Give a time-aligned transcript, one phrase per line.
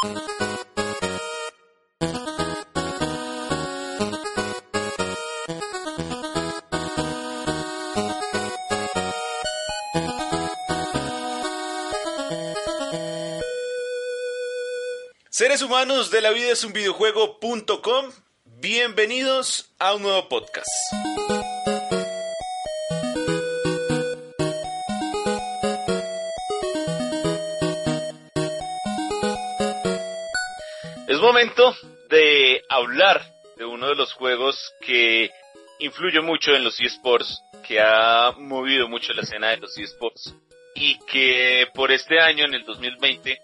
[0.00, 0.12] Seres
[15.62, 18.12] humanos de la vida es un videojuego.com,
[18.44, 20.68] bienvenidos a un nuevo podcast.
[31.18, 31.74] Es momento
[32.10, 33.20] de hablar
[33.56, 35.28] de uno de los juegos que
[35.80, 40.32] influye mucho en los eSports, que ha movido mucho la escena de los eSports
[40.76, 43.36] y que por este año, en el 2020,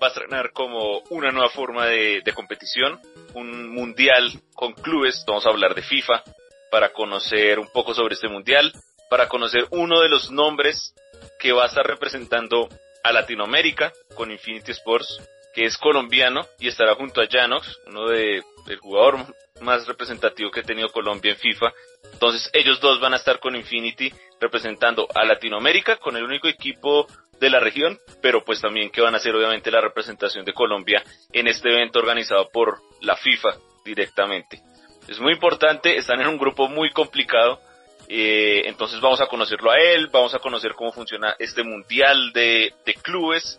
[0.00, 3.00] va a estrenar como una nueva forma de, competición,
[3.34, 6.22] un mundial con clubes, vamos a hablar de FIFA,
[6.70, 8.72] para conocer un poco sobre este mundial,
[9.10, 10.94] para conocer uno de los nombres
[11.40, 12.68] que va a estar representando
[13.02, 15.20] a Latinoamérica con Infinity Sports,
[15.56, 20.60] que es colombiano y estará junto a Janox, uno de, del jugador más representativo que
[20.60, 21.72] ha tenido Colombia en FIFA.
[22.12, 27.06] Entonces ellos dos van a estar con Infinity representando a Latinoamérica con el único equipo
[27.40, 31.02] de la región, pero pues también que van a ser obviamente la representación de Colombia
[31.32, 34.60] en este evento organizado por la FIFA directamente.
[35.08, 37.60] Es muy importante, están en un grupo muy complicado,
[38.08, 42.74] eh, entonces vamos a conocerlo a él, vamos a conocer cómo funciona este mundial de,
[42.84, 43.58] de clubes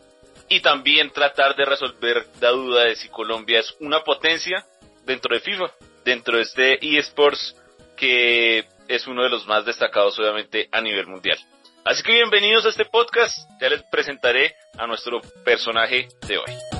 [0.49, 4.65] y también tratar de resolver la duda de si Colombia es una potencia
[5.05, 5.71] dentro de FIFA,
[6.05, 7.55] dentro de este eSports
[7.95, 11.37] que es uno de los más destacados obviamente a nivel mundial.
[11.83, 13.49] Así que bienvenidos a este podcast.
[13.61, 16.76] Ya les presentaré a nuestro personaje de hoy.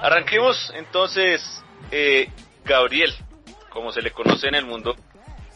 [0.00, 2.30] Arranquemos entonces, eh,
[2.64, 3.12] Gabriel,
[3.70, 4.94] como se le conoce en el mundo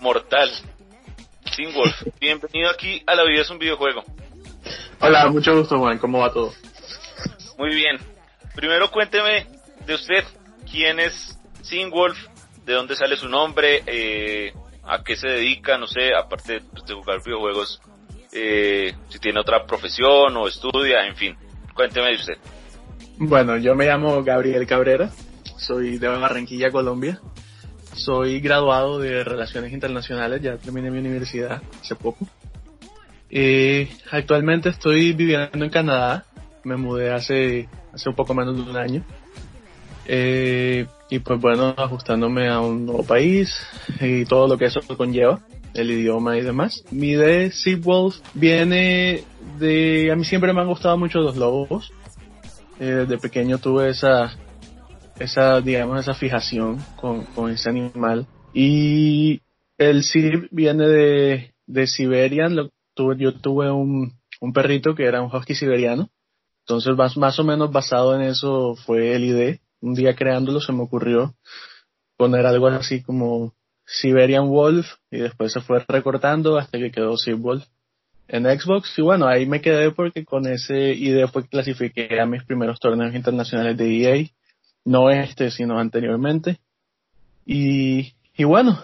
[0.00, 0.50] mortal,
[1.66, 2.02] Wolf.
[2.20, 4.04] Bienvenido aquí a La Vida es un videojuego.
[5.00, 6.52] Hola, mucho gusto Juan, ¿cómo va todo?
[7.58, 7.98] Muy bien.
[8.54, 9.46] Primero cuénteme
[9.84, 10.24] de usted,
[10.70, 12.16] ¿quién es Sin Wolf?
[12.68, 13.82] ¿De dónde sale su nombre?
[13.86, 14.52] Eh,
[14.84, 15.78] ¿A qué se dedica?
[15.78, 17.80] No sé, aparte de jugar videojuegos,
[18.30, 21.34] eh, si tiene otra profesión o estudia, en fin.
[21.74, 22.34] Cuénteme de usted.
[23.16, 25.10] Bueno, yo me llamo Gabriel Cabrera,
[25.56, 27.18] soy de Barranquilla, Colombia.
[27.94, 32.28] Soy graduado de Relaciones Internacionales, ya terminé mi universidad hace poco.
[34.10, 36.26] Actualmente estoy viviendo en Canadá,
[36.64, 39.02] me mudé hace, hace un poco menos de un año.
[40.04, 43.54] Eh, y pues bueno, ajustándome a un nuevo país
[44.00, 45.40] y todo lo que eso conlleva,
[45.74, 46.84] el idioma y demás.
[46.90, 49.24] Mi de Wolf viene
[49.58, 51.92] de, a mí siempre me han gustado mucho los lobos,
[52.80, 54.36] eh, desde pequeño tuve esa,
[55.18, 58.26] esa, digamos, esa fijación con, con ese animal.
[58.52, 59.40] Y
[59.76, 65.34] el Sib viene de, de Siberian, tuve, yo tuve un, un perrito que era un
[65.34, 66.10] husky siberiano.
[66.60, 69.58] Entonces, más, más o menos basado en eso fue el ID.
[69.80, 71.34] Un día creándolo se me ocurrió
[72.16, 73.54] poner algo así como
[73.86, 77.64] Siberian Wolf y después se fue recortando hasta que quedó Sib Wolf
[78.28, 82.26] en Xbox y bueno, ahí me quedé porque con ese idea fue que clasifiqué a
[82.26, 84.26] mis primeros torneos internacionales de EA,
[84.84, 86.58] no este, sino anteriormente.
[87.46, 88.78] Y, y bueno,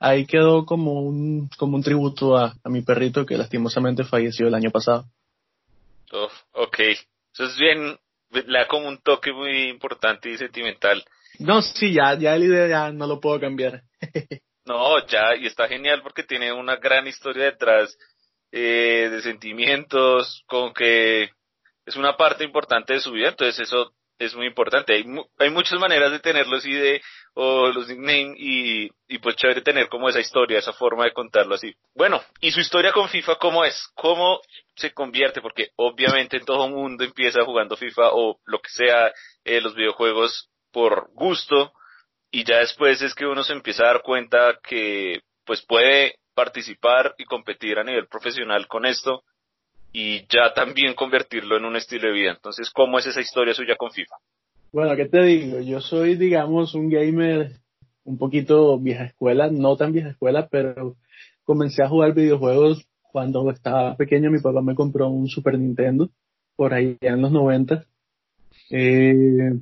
[0.00, 4.70] ahí quedó como un, como un tributo a, mi perrito que lastimosamente falleció el año
[4.70, 5.06] pasado.
[6.12, 6.78] Oh, ok,
[7.32, 7.96] eso es bien,
[8.30, 11.04] le da como un toque muy importante y sentimental.
[11.38, 13.82] No, sí, ya, ya el idea ya no lo puedo cambiar.
[14.66, 17.96] no, ya, y está genial porque tiene una gran historia detrás
[18.50, 21.30] eh, de sentimientos, con que
[21.84, 24.94] es una parte importante de su vida, entonces eso es muy importante.
[24.94, 25.04] Hay,
[25.38, 27.00] hay muchas maneras de tenerlo así de,
[27.34, 31.54] o los nicknames, y, y pues chévere tener como esa historia, esa forma de contarlo
[31.54, 31.74] así.
[31.94, 33.88] Bueno, y su historia con FIFA, ¿cómo es?
[33.94, 34.40] ¿Cómo
[34.76, 35.40] se convierte?
[35.40, 39.12] Porque obviamente todo el mundo empieza jugando FIFA o lo que sea,
[39.44, 41.72] eh, los videojuegos por gusto,
[42.30, 47.14] y ya después es que uno se empieza a dar cuenta que pues puede participar
[47.16, 49.22] y competir a nivel profesional con esto
[49.92, 52.30] y ya también convertirlo en un estilo de vida.
[52.32, 54.16] Entonces, ¿cómo es esa historia suya con FIFA?
[54.72, 55.60] Bueno, ¿qué te digo?
[55.60, 57.52] Yo soy, digamos, un gamer
[58.04, 60.96] un poquito vieja escuela, no tan vieja escuela, pero
[61.44, 64.30] comencé a jugar videojuegos cuando estaba pequeño.
[64.30, 66.10] Mi papá me compró un Super Nintendo
[66.56, 67.84] por ahí en los 90.
[68.70, 69.52] Eh,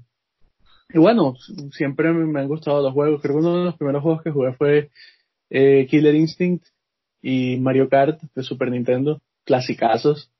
[0.88, 1.34] y bueno,
[1.72, 3.20] siempre me han gustado los juegos.
[3.20, 4.90] Creo que uno de los primeros juegos que jugué fue
[5.50, 6.64] eh, Killer Instinct
[7.22, 10.30] y Mario Kart de Super Nintendo, clasicazos.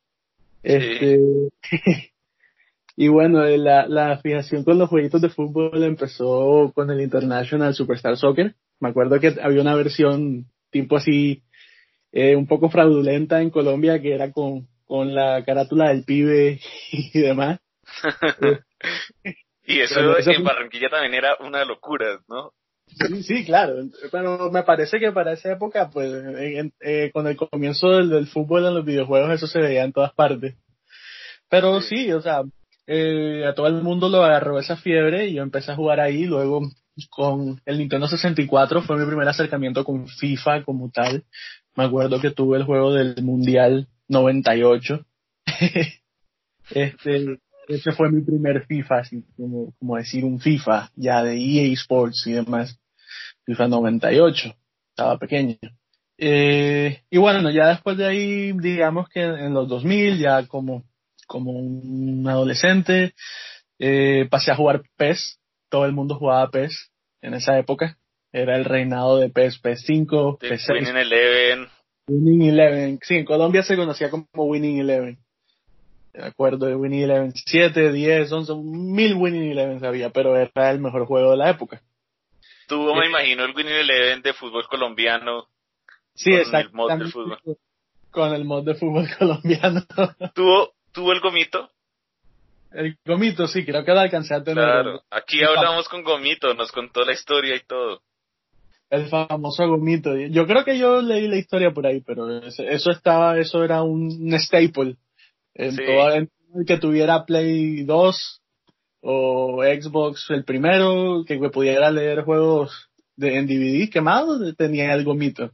[0.63, 1.19] Este,
[2.97, 8.19] y bueno, la, la fijación con los jueguitos de fútbol empezó con el International Superstar
[8.19, 8.55] Soccer.
[8.81, 11.43] Me acuerdo que había una versión tipo así,
[12.13, 16.61] eh, un poco fraudulenta en Colombia que era con, con la carátula del pibe
[16.93, 17.61] y demás.
[19.65, 22.53] y eso, en Barranquilla también era una locura, ¿no?
[22.87, 23.75] Sí, sí, claro,
[24.11, 26.11] pero me parece que para esa época, pues,
[26.81, 30.55] eh, con el comienzo del, fútbol en los videojuegos, eso se veía en todas partes.
[31.49, 32.43] Pero sí, o sea,
[32.87, 36.25] eh, a todo el mundo lo agarró esa fiebre y yo empecé a jugar ahí.
[36.25, 36.63] Luego,
[37.11, 41.25] con el Nintendo 64 fue mi primer acercamiento con FIFA como tal.
[41.75, 45.05] Me acuerdo que tuve el juego del Mundial 98.
[46.71, 47.39] este,
[47.69, 52.27] ese fue mi primer FIFA, así como, como decir un FIFA, ya de EA Sports
[52.27, 52.79] y demás.
[53.45, 54.55] FIFA 98,
[54.91, 55.57] estaba pequeño.
[56.19, 60.85] Eh, y bueno, ya después de ahí, digamos que en los 2000, ya como,
[61.27, 63.15] como un adolescente,
[63.79, 65.39] eh, pasé a jugar PES.
[65.69, 66.91] Todo el mundo jugaba PES
[67.23, 67.99] en esa época.
[68.33, 70.81] Era el reinado de PES, PES 5, PES 6.
[70.81, 71.69] Winning Eleven.
[72.09, 72.99] Winning Eleven.
[73.03, 75.19] Sí, en Colombia se conocía como Winning Eleven.
[76.17, 80.81] Me acuerdo de Winning Eleven 7, 10, 11, mil Winning Eleven había, pero era el
[80.81, 81.83] mejor juego de la época.
[82.67, 85.47] Tuvo, me imagino, el Winning Eleven de fútbol colombiano.
[86.15, 87.39] Sí, con El mod de fútbol.
[88.11, 89.83] Con el mod de fútbol colombiano.
[90.35, 91.71] ¿Tuvo, ¿Tuvo el gomito?
[92.73, 94.65] El gomito, sí, creo que lo alcancé a tener.
[94.65, 98.01] Claro, aquí hablamos con gomito, nos contó la historia y todo.
[98.89, 100.17] El famoso gomito.
[100.17, 104.33] Yo creo que yo leí la historia por ahí, pero eso estaba, eso era un
[104.39, 104.97] staple.
[105.59, 106.29] En todo el
[106.67, 108.43] que tuviera Play 2
[109.01, 115.51] o Xbox el primero, que pudiera leer juegos de, en DVD quemados, tenía el gomito.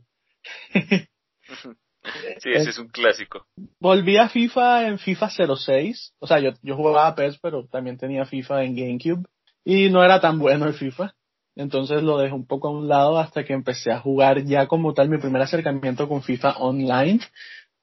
[2.39, 3.47] Sí, ese es un clásico.
[3.79, 6.15] Volví a FIFA en FIFA 06.
[6.19, 9.29] O sea, yo, yo jugaba PES, pero también tenía FIFA en GameCube.
[9.65, 11.15] Y no era tan bueno el FIFA.
[11.55, 14.95] Entonces lo dejé un poco a un lado hasta que empecé a jugar ya como
[14.95, 15.09] tal.
[15.09, 17.21] Mi primer acercamiento con FIFA online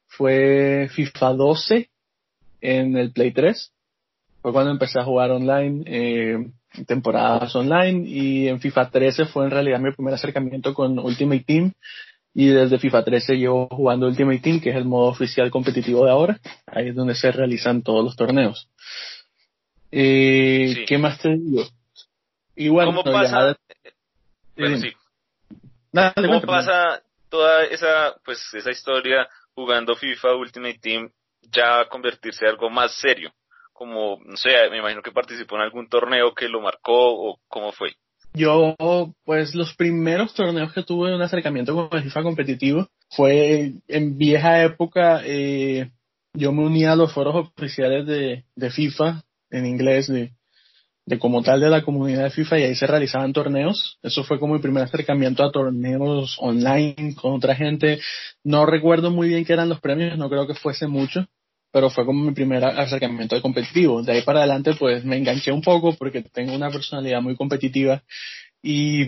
[0.08, 1.90] fue FIFA 12
[2.62, 3.72] en el Play 3.
[4.42, 6.52] Fue cuando empecé a jugar online, eh,
[6.86, 8.08] temporadas online.
[8.08, 11.74] Y en FIFA 13 fue en realidad mi primer acercamiento con Ultimate Team
[12.34, 16.12] y desde FIFA 13 llevo jugando Ultimate Team, que es el modo oficial competitivo de
[16.12, 16.40] ahora.
[16.68, 18.70] Ahí es donde se realizan todos los torneos.
[19.92, 21.64] Eh, ¿Qué más te digo?
[22.56, 23.58] Bueno, ¿Cómo pasa?
[24.56, 24.94] Bueno, sí.
[26.16, 32.70] ¿Cómo pasa toda esa, pues, esa historia jugando FIFA Ultimate Team ya convertirse en algo
[32.70, 33.32] más serio?
[33.74, 37.72] Como, no sé, me imagino que participó en algún torneo que lo marcó o cómo
[37.72, 37.96] fue.
[38.34, 38.76] Yo,
[39.24, 44.64] pues los primeros torneos que tuve un acercamiento con el FIFA competitivo fue en vieja
[44.64, 45.92] época, eh,
[46.34, 50.32] yo me unía a los foros oficiales de, de FIFA en inglés, de,
[51.10, 53.98] de como tal de la comunidad de FIFA y ahí se realizaban torneos.
[54.04, 58.00] Eso fue como mi primer acercamiento a torneos online con otra gente.
[58.44, 61.26] No recuerdo muy bien qué eran los premios, no creo que fuese mucho,
[61.72, 64.04] pero fue como mi primer acercamiento de competitivo.
[64.04, 68.04] De ahí para adelante pues me enganché un poco porque tengo una personalidad muy competitiva
[68.62, 69.08] y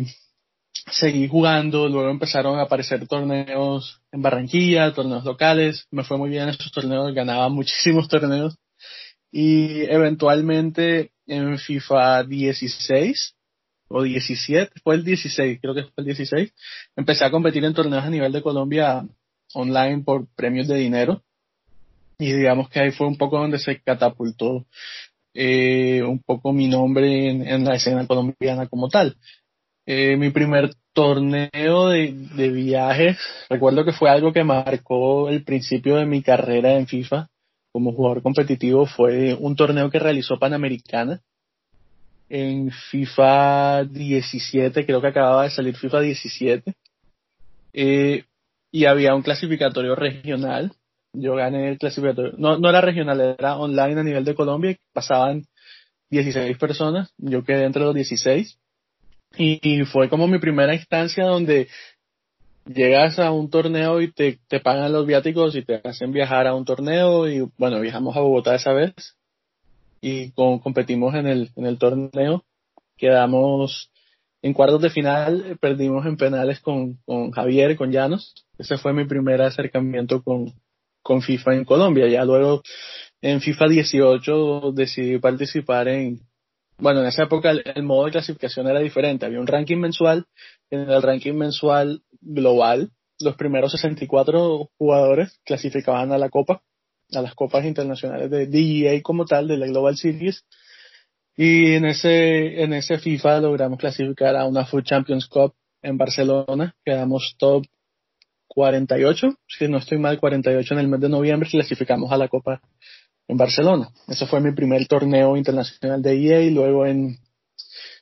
[0.92, 6.44] seguí jugando, luego empezaron a aparecer torneos en Barranquilla, torneos locales, me fue muy bien
[6.44, 8.58] en esos torneos, ganaba muchísimos torneos
[9.32, 13.36] y eventualmente en FIFA 16
[13.88, 16.54] o 17, fue el 16, creo que fue el 16,
[16.96, 19.06] empecé a competir en torneos a nivel de Colombia
[19.54, 21.24] online por premios de dinero
[22.18, 24.66] y digamos que ahí fue un poco donde se catapultó
[25.34, 29.16] eh, un poco mi nombre en, la escena colombiana como tal.
[29.86, 33.18] Eh, mi primer torneo de, de viajes,
[33.50, 37.31] recuerdo que fue algo que marcó el principio de mi carrera en FIFA
[37.72, 41.22] como jugador competitivo, fue un torneo que realizó Panamericana
[42.30, 46.74] en FIFA 17, creo que acababa de salir FIFA 17,
[47.74, 48.24] eh,
[48.72, 50.72] y había un clasificatorio regional
[51.14, 52.34] yo gané el clasificatorio.
[52.38, 54.78] No, no era regional, era online a nivel de Colombia.
[54.94, 55.46] Pasaban
[56.10, 57.14] 16 personas.
[57.18, 58.58] Yo quedé entre los 16.
[59.38, 61.70] Y, fue como mi primera instancia donde
[62.66, 66.56] llegas a un torneo y te, te pagan los viáticos y te hacen viajar a
[66.56, 67.28] un torneo.
[67.28, 68.94] Y bueno, viajamos a Bogotá esa vez.
[70.02, 72.44] Y con, competimos en el, en el torneo.
[72.98, 73.92] Quedamos
[74.42, 78.34] en cuartos de final, perdimos en penales con, con Javier, con Llanos.
[78.58, 80.54] Ese fue mi primer acercamiento con,
[81.04, 82.08] con FIFA en Colombia.
[82.08, 82.62] Ya luego
[83.22, 86.22] en FIFA 18 decidí participar en,
[86.82, 89.26] bueno, en esa época el, modo de clasificación era diferente.
[89.26, 90.26] Había un ranking mensual.
[90.70, 92.92] En el ranking mensual global.
[93.20, 96.64] Los primeros 64 jugadores clasificaban a la Copa,
[97.14, 100.44] a las copas internacionales de DEA como tal, de la Global Series.
[101.38, 106.76] Y en ese, en ese FIFA logramos clasificar a una Food Champions Cup en Barcelona.
[106.84, 107.64] Quedamos top
[108.48, 112.62] 48, si no estoy mal, 48 en el mes de noviembre, clasificamos a la Copa
[113.32, 113.90] en Barcelona.
[114.10, 117.18] Ese fue mi primer torneo internacional de EA luego en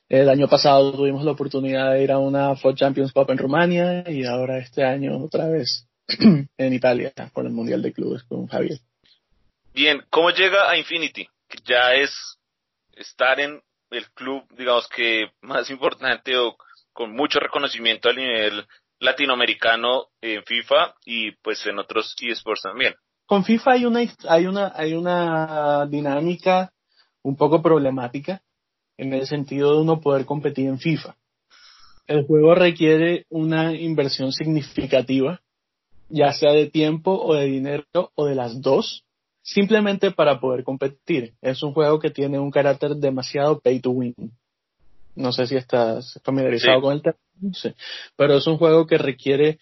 [0.08, 4.04] el año pasado tuvimos la oportunidad de ir a una Food Champions Cup en Rumania
[4.10, 5.86] y ahora este año otra vez
[6.18, 8.80] en Italia por el Mundial de Clubes con Javier.
[9.72, 11.28] Bien, ¿cómo llega a Infinity?
[11.48, 12.10] Que ya es
[12.96, 16.56] estar en el club, digamos que más importante o
[16.92, 18.66] con mucho reconocimiento a nivel
[18.98, 22.96] latinoamericano en FIFA y pues en otros eSports también.
[23.30, 26.72] Con FIFA hay una, hay una, hay una dinámica
[27.22, 28.42] un poco problemática
[28.96, 31.14] en el sentido de uno poder competir en FIFA.
[32.08, 35.40] El juego requiere una inversión significativa,
[36.08, 39.04] ya sea de tiempo o de dinero o de las dos,
[39.42, 41.34] simplemente para poder competir.
[41.40, 44.16] Es un juego que tiene un carácter demasiado pay to win.
[45.14, 47.16] No sé si estás familiarizado con el tema,
[48.16, 49.60] pero es un juego que requiere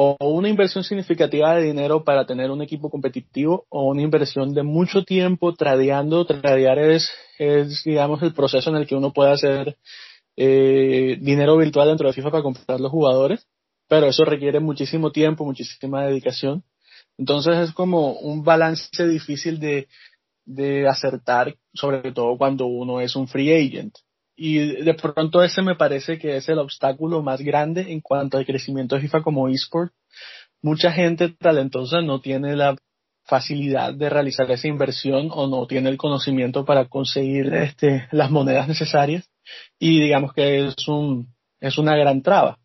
[0.00, 4.62] o una inversión significativa de dinero para tener un equipo competitivo o una inversión de
[4.62, 6.24] mucho tiempo tradeando.
[6.24, 9.76] Tradear es, es digamos, el proceso en el que uno puede hacer
[10.36, 13.48] eh, dinero virtual dentro de FIFA para comprar los jugadores,
[13.88, 16.62] pero eso requiere muchísimo tiempo, muchísima dedicación.
[17.18, 19.88] Entonces es como un balance difícil de,
[20.44, 23.96] de acertar, sobre todo cuando uno es un free agent.
[24.40, 28.46] Y de pronto ese me parece que es el obstáculo más grande en cuanto al
[28.46, 29.92] crecimiento de FIFA como eSport.
[30.62, 32.76] Mucha gente talentosa no tiene la
[33.24, 38.68] facilidad de realizar esa inversión o no tiene el conocimiento para conseguir este, las monedas
[38.68, 39.28] necesarias
[39.76, 42.58] y digamos que es un, es una gran traba.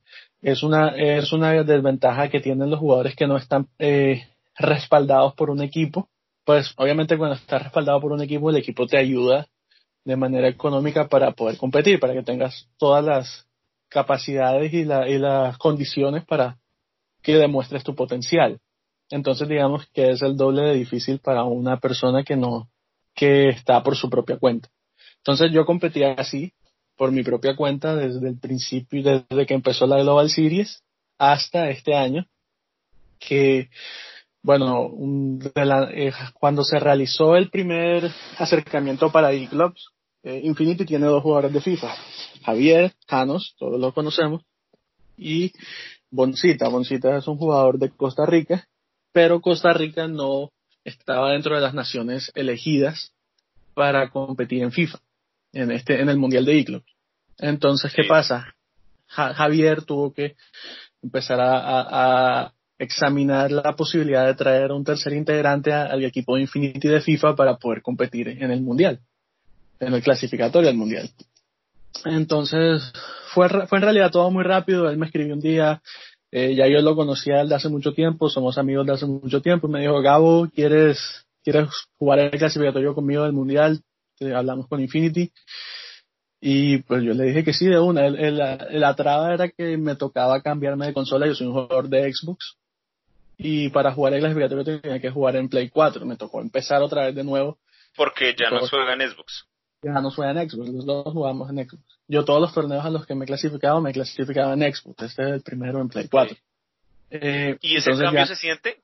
[0.43, 4.27] Es una, es una desventaja que tienen los jugadores que no están eh,
[4.59, 6.07] respaldados por un equipo.
[6.45, 9.47] Pues obviamente cuando estás respaldado por un equipo, el equipo te ayuda
[10.05, 13.47] de manera económica para poder competir, para que tengas todas las
[13.89, 16.57] capacidades y, la, y las condiciones para
[17.21, 18.59] que demuestres tu potencial.
[19.09, 22.69] Entonces digamos que es el doble de difícil para una persona que no,
[23.13, 24.69] que está por su propia cuenta.
[25.17, 26.53] Entonces yo competía así,
[26.97, 30.83] por mi propia cuenta, desde el principio, desde que empezó la Global Series
[31.17, 32.27] hasta este año,
[33.19, 33.69] que
[34.43, 34.91] bueno,
[35.55, 41.61] eh, cuando se realizó el primer acercamiento para E-Clubs, eh, Infinity tiene dos jugadores de
[41.61, 41.95] FIFA,
[42.43, 44.43] Javier Janos, todos lo conocemos,
[45.17, 45.53] y
[46.11, 46.67] Boncita.
[46.67, 48.67] Boncita es un jugador de Costa Rica,
[49.13, 50.51] pero Costa Rica no
[50.83, 53.13] estaba dentro de las naciones elegidas
[53.73, 54.99] para competir en FIFA,
[55.53, 56.95] en este, en el Mundial de E-Clubs.
[57.37, 58.55] Entonces, ¿qué pasa?
[59.07, 60.35] Javier tuvo que
[61.01, 67.01] empezar a examinar la posibilidad de traer un tercer integrante al equipo de Infinity de
[67.01, 68.99] FIFA para poder competir en el Mundial,
[69.79, 71.09] en el clasificatorio del Mundial.
[72.05, 72.91] Entonces,
[73.33, 74.89] fue, fue en realidad todo muy rápido.
[74.89, 75.81] Él me escribió un día,
[76.31, 79.67] eh, ya yo lo conocía desde hace mucho tiempo, somos amigos de hace mucho tiempo.
[79.67, 83.81] Me dijo, Gabo, ¿quieres, quieres jugar el clasificatorio conmigo del Mundial?
[84.19, 85.31] Hablamos con Infinity.
[86.45, 88.09] Y pues yo le dije que sí, de una.
[88.09, 91.25] la traba era que me tocaba cambiarme de consola.
[91.25, 92.57] Yo soy un jugador de Xbox.
[93.37, 96.05] Y para jugar el clasificatorio tenía que jugar en Play 4.
[96.05, 97.57] Me tocó empezar otra vez de nuevo.
[97.95, 99.47] Porque ya no juega en Xbox.
[99.81, 101.83] Ya no juega en Xbox, los dos jugamos en Xbox.
[102.07, 105.03] Yo todos los torneos a los que me he clasificado, me he clasificado en Xbox.
[105.03, 106.37] Este es el primero en Play 4.
[107.11, 108.81] Eh, ¿Y ese cambio se siente?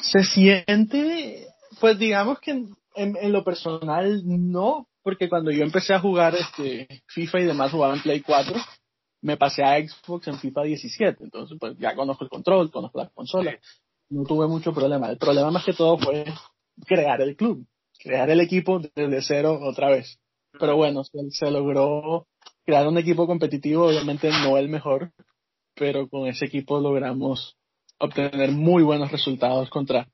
[0.00, 1.46] Se siente,
[1.78, 7.02] pues digamos que en, en, lo personal no, porque cuando yo empecé a jugar este
[7.06, 8.54] FIFA y demás jugaba en Play 4
[9.20, 13.08] me pasé a Xbox en FIFA 17, entonces pues ya conozco el control, conozco la
[13.08, 13.58] consola,
[14.10, 15.10] no tuve mucho problema.
[15.10, 16.24] El problema más que todo fue
[16.86, 17.66] crear el club,
[17.98, 20.18] crear el equipo desde cero otra vez.
[20.58, 22.26] Pero bueno, se, logró
[22.64, 25.12] crear un equipo competitivo, obviamente no el mejor,
[25.74, 27.56] pero con ese equipo logramos
[27.98, 30.08] obtener muy buenos resultados contra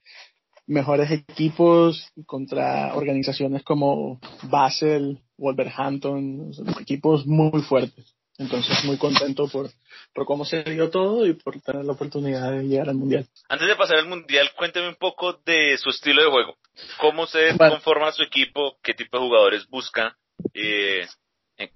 [0.66, 8.14] mejores equipos, contra organizaciones como Basel, Wolverhampton, equipos muy fuertes.
[8.38, 9.71] Entonces, muy contento por,
[10.12, 13.26] por cómo se dio todo y por tener la oportunidad de llegar al Mundial.
[13.49, 16.57] Antes de pasar al Mundial, cuénteme un poco de su estilo de juego.
[17.00, 18.76] ¿Cómo se conforma su equipo?
[18.83, 20.17] ¿Qué tipo de jugadores busca?
[20.53, 21.07] Eh,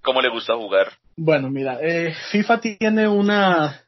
[0.02, 0.92] ¿Cómo le gusta jugar?
[1.16, 3.84] Bueno, mira, eh, FIFA tiene una,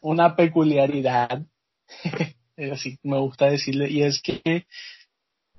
[0.00, 1.42] una peculiaridad,
[2.72, 4.66] así me gusta decirle, y es que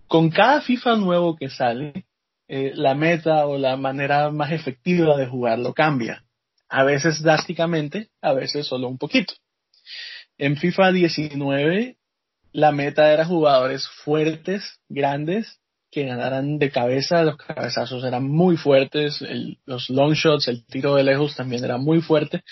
[0.08, 2.06] con cada FIFA nuevo que sale,
[2.48, 6.25] eh, la meta o la manera más efectiva de jugarlo cambia.
[6.70, 9.34] A veces drásticamente, a veces solo un poquito.
[10.38, 11.98] En FIFA 19
[12.56, 15.60] la meta era jugadores fuertes, grandes,
[15.92, 19.22] que ganaran de cabeza, los cabezazos eran muy fuertes,
[19.66, 22.44] los long shots, el tiro de lejos también era muy fuerte.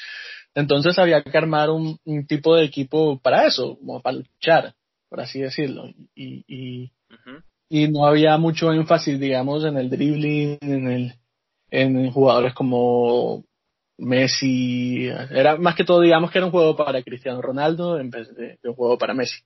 [0.55, 4.73] Entonces había que armar un, tipo de equipo para eso, como para luchar,
[5.07, 5.87] por así decirlo.
[6.13, 6.91] Y, y,
[7.69, 11.13] y no había mucho énfasis, digamos, en el dribbling, en el
[11.71, 13.45] en jugadores como
[13.97, 15.07] Messi.
[15.07, 18.57] Era más que todo, digamos, que era un juego para Cristiano Ronaldo en vez de,
[18.63, 19.41] un juego para Messi.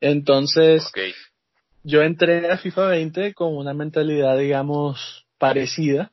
[0.00, 0.90] Entonces,
[1.82, 6.12] yo entré a FIFA 20 con una mentalidad, digamos, parecida,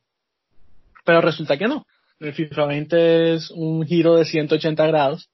[1.03, 1.85] pero resulta que no.
[2.19, 5.29] El FIFA 20 es un giro de 180 grados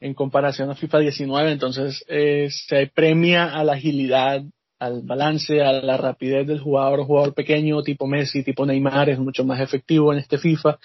[0.00, 4.42] en comparación a FIFA 19, entonces eh, se premia a la agilidad,
[4.82, 9.44] al balance, a la rapidez del jugador, jugador pequeño tipo Messi, tipo Neymar, es mucho
[9.44, 10.76] más efectivo en este FIFA.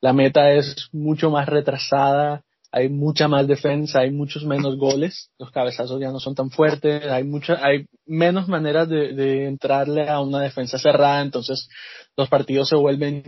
[0.00, 2.42] La meta es mucho más retrasada,
[2.72, 7.06] hay mucha más defensa, hay muchos menos goles, los cabezazos ya no son tan fuertes,
[7.06, 11.68] hay mucha, hay menos maneras de, de entrarle a una defensa cerrada, entonces
[12.16, 13.22] los partidos se vuelven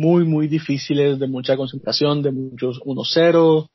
[0.00, 3.68] muy, muy difíciles, de mucha concentración, de muchos 1-0,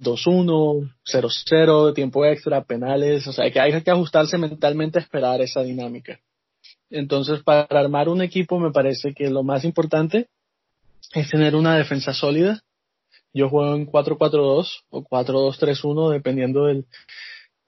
[0.00, 5.40] 2-1, 0-0, de tiempo extra, penales, o sea, que hay que ajustarse mentalmente a esperar
[5.40, 6.20] esa dinámica.
[6.90, 10.28] Entonces, para armar un equipo me parece que lo más importante
[11.14, 12.60] es tener una defensa sólida.
[13.32, 16.86] Yo juego en 4-4-2 o 4-2-3-1 dependiendo del,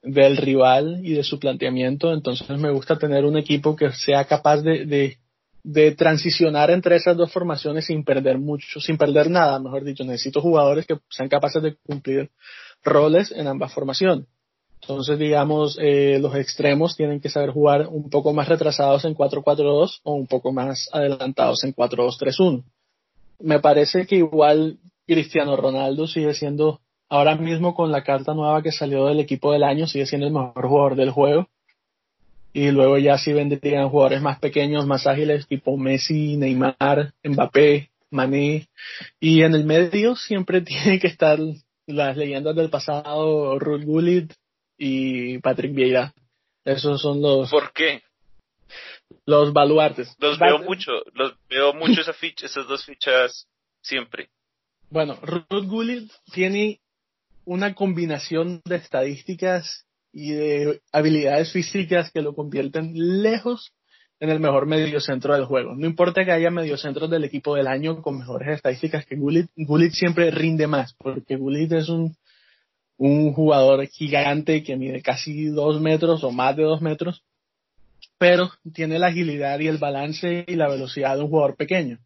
[0.03, 2.13] del rival y de su planteamiento.
[2.13, 5.19] Entonces me gusta tener un equipo que sea capaz de, de
[5.65, 10.05] de transicionar entre esas dos formaciones sin perder mucho, sin perder nada, mejor dicho.
[10.05, 12.31] Necesito jugadores que sean capaces de cumplir
[12.83, 14.27] roles en ambas formaciones.
[14.81, 20.01] Entonces, digamos, eh, los extremos tienen que saber jugar un poco más retrasados en 4-4-2
[20.03, 22.65] o un poco más adelantados en 4-2-3-1.
[23.39, 28.73] Me parece que igual Cristiano Ronaldo sigue siendo, ahora mismo con la carta nueva que
[28.73, 31.47] salió del equipo del año, sigue siendo el mejor jugador del juego
[32.53, 38.69] y luego ya sí vendrían jugadores más pequeños, más ágiles, tipo Messi, Neymar, Mbappé, Mané.
[39.21, 41.39] Y en el medio siempre tienen que estar
[41.87, 44.33] las leyendas del pasado, Ruth Gullit
[44.77, 46.13] y Patrick Vieira.
[46.65, 47.51] Esos son los...
[47.51, 48.03] ¿Por qué?
[49.27, 50.15] Los baluartes.
[50.19, 53.47] Los veo mucho, los veo mucho esa ficha, esas dos fichas
[53.81, 54.29] siempre.
[54.91, 56.81] Bueno, Ruth Gullit tiene
[57.45, 63.73] una combinación de estadísticas y de habilidades físicas que lo convierten lejos
[64.21, 65.75] en el mejor mediocentro del juego.
[65.75, 69.93] No importa que haya mediocentros del equipo del año con mejores estadísticas que Gullit, Gullit
[69.93, 72.15] siempre rinde más, porque Gullit es un,
[72.99, 77.25] un jugador gigante que mide casi dos metros o más de dos metros,
[78.17, 81.99] pero tiene la agilidad y el balance y la velocidad de un jugador pequeño.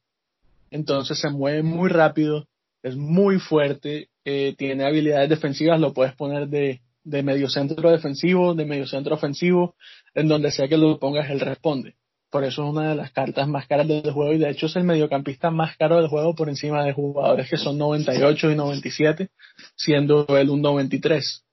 [0.70, 2.46] Entonces se mueve muy rápido,
[2.82, 8.54] es muy fuerte, eh, tiene habilidades defensivas, lo puedes poner de de medio centro defensivo,
[8.54, 9.76] de medio centro ofensivo,
[10.12, 11.94] en donde sea que lo pongas, él responde.
[12.30, 14.74] Por eso es una de las cartas más caras del juego y de hecho es
[14.74, 19.28] el mediocampista más caro del juego por encima de jugadores que son 98 y 97,
[19.76, 21.44] siendo él un 93.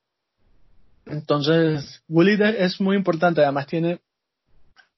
[1.05, 3.99] Entonces, Willy es muy importante, además tiene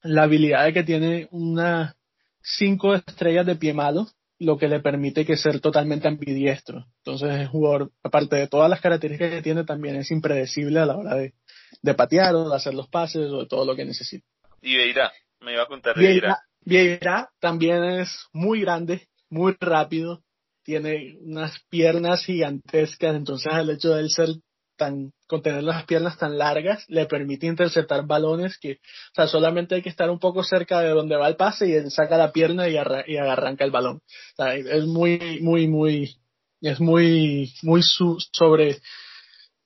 [0.02, 1.96] la habilidad de que tiene una
[2.40, 6.86] cinco estrellas de pie malo, lo que le permite que ser totalmente ambidiestro.
[6.98, 10.96] Entonces el jugador, aparte de todas las características que tiene, también es impredecible a la
[10.96, 11.34] hora de,
[11.82, 14.26] de patear o de hacer los pases o de todo lo que necesita.
[14.60, 16.38] Y Vieira, me iba a contar Vieira.
[16.60, 20.22] Vieira también es muy grande, muy rápido,
[20.62, 24.28] tiene unas piernas gigantescas, entonces el hecho de él ser
[24.76, 29.74] tan, con tener las piernas tan largas, le permite interceptar balones que, o sea, solamente
[29.74, 32.32] hay que estar un poco cerca de donde va el pase y él saca la
[32.32, 33.96] pierna y, y arranca el balón.
[33.96, 36.16] O sea, es muy, muy, muy,
[36.60, 38.78] es muy, muy sobre,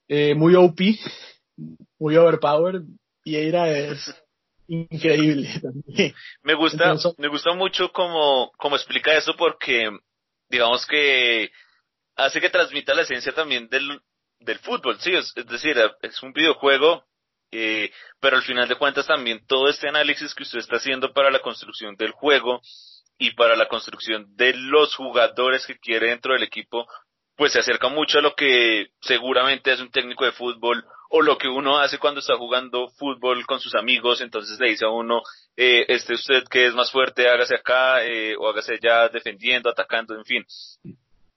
[0.09, 0.81] eh, muy OP,
[1.99, 2.83] muy overpowered.
[3.25, 4.15] Vieira es
[4.67, 5.49] increíble
[6.43, 9.91] Me gusta, me gusta mucho como, como explica eso porque,
[10.49, 11.51] digamos que
[12.17, 14.01] hace que transmita la esencia también del,
[14.41, 17.05] del fútbol, sí, es, decir, es un videojuego,
[17.53, 21.31] eh, pero al final de cuentas también todo este análisis que usted está haciendo para
[21.31, 22.61] la construcción del juego
[23.19, 26.87] y para la construcción de los jugadores que quiere dentro del equipo,
[27.37, 31.37] pues se acerca mucho a lo que seguramente es un técnico de fútbol o lo
[31.37, 35.23] que uno hace cuando está jugando fútbol con sus amigos, entonces le dice a uno,
[35.57, 40.15] eh, este usted que es más fuerte, hágase acá, eh, o hágase allá defendiendo, atacando,
[40.15, 40.45] en fin.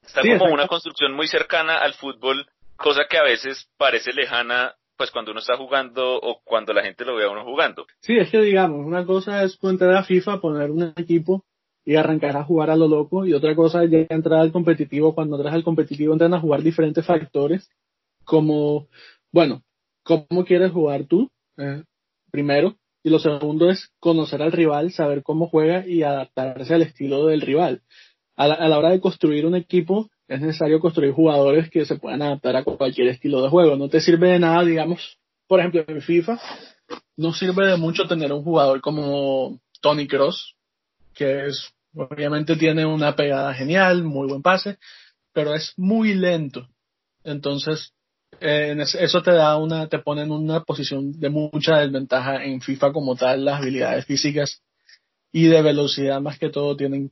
[0.01, 5.11] Está como una construcción muy cercana al fútbol cosa que a veces parece lejana pues
[5.11, 7.85] cuando uno está jugando o cuando la gente lo ve a uno jugando.
[7.99, 11.43] Sí, es que digamos, una cosa es entrar a FIFA, poner un equipo
[11.85, 13.25] y arrancar a jugar a lo loco.
[13.25, 15.15] Y otra cosa es ya entrar al competitivo.
[15.15, 17.69] Cuando entras al competitivo entran a jugar diferentes factores
[18.23, 18.87] como,
[19.31, 19.63] bueno,
[20.03, 21.83] cómo quieres jugar tú, eh,
[22.31, 22.77] primero.
[23.03, 27.41] Y lo segundo es conocer al rival, saber cómo juega y adaptarse al estilo del
[27.41, 27.81] rival.
[28.35, 31.95] A la, a la hora de construir un equipo, es necesario construir jugadores que se
[31.95, 33.75] puedan adaptar a cualquier estilo de juego.
[33.75, 35.17] No te sirve de nada, digamos,
[35.47, 36.39] por ejemplo, en FIFA,
[37.17, 40.55] no sirve de mucho tener un jugador como Tony Cross,
[41.13, 44.77] que es, obviamente tiene una pegada genial, muy buen pase,
[45.31, 46.67] pero es muy lento.
[47.23, 47.93] Entonces,
[48.39, 52.91] eh, eso te da una, te pone en una posición de mucha desventaja en FIFA
[52.91, 54.61] como tal, las habilidades físicas
[55.31, 57.11] y de velocidad más que todo tienen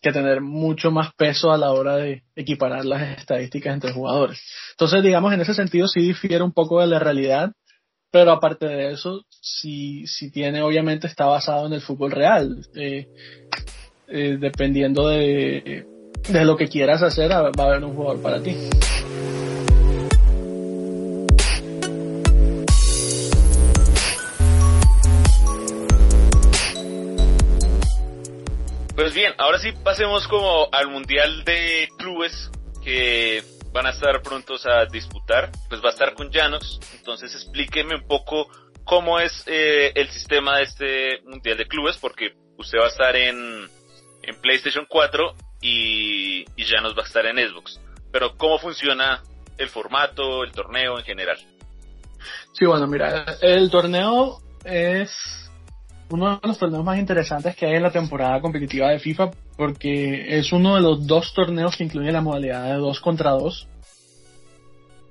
[0.00, 4.40] que tener mucho más peso a la hora de equiparar las estadísticas entre jugadores.
[4.72, 7.52] Entonces, digamos, en ese sentido sí difiere un poco de la realidad,
[8.10, 12.66] pero aparte de eso, sí, sí tiene, obviamente está basado en el fútbol real.
[12.74, 13.08] Eh,
[14.08, 15.86] eh, dependiendo de,
[16.28, 18.54] de lo que quieras hacer, va a haber un jugador para ti.
[29.42, 32.50] Ahora sí pasemos como al Mundial de Clubes
[32.82, 35.50] que van a estar prontos a disputar.
[35.68, 38.48] Pues va a estar con Llanos, entonces explíqueme un poco
[38.84, 43.16] cómo es eh, el sistema de este Mundial de Clubes, porque usted va a estar
[43.16, 43.68] en,
[44.22, 47.80] en PlayStation 4 y, y Llanos va a estar en Xbox.
[48.12, 49.22] Pero cómo funciona
[49.58, 51.38] el formato, el torneo en general.
[52.52, 55.41] Sí, bueno, mira, el torneo es
[56.12, 60.38] uno de los torneos más interesantes que hay en la temporada competitiva de FIFA porque
[60.38, 63.68] es uno de los dos torneos que incluye la modalidad de 2 contra 2.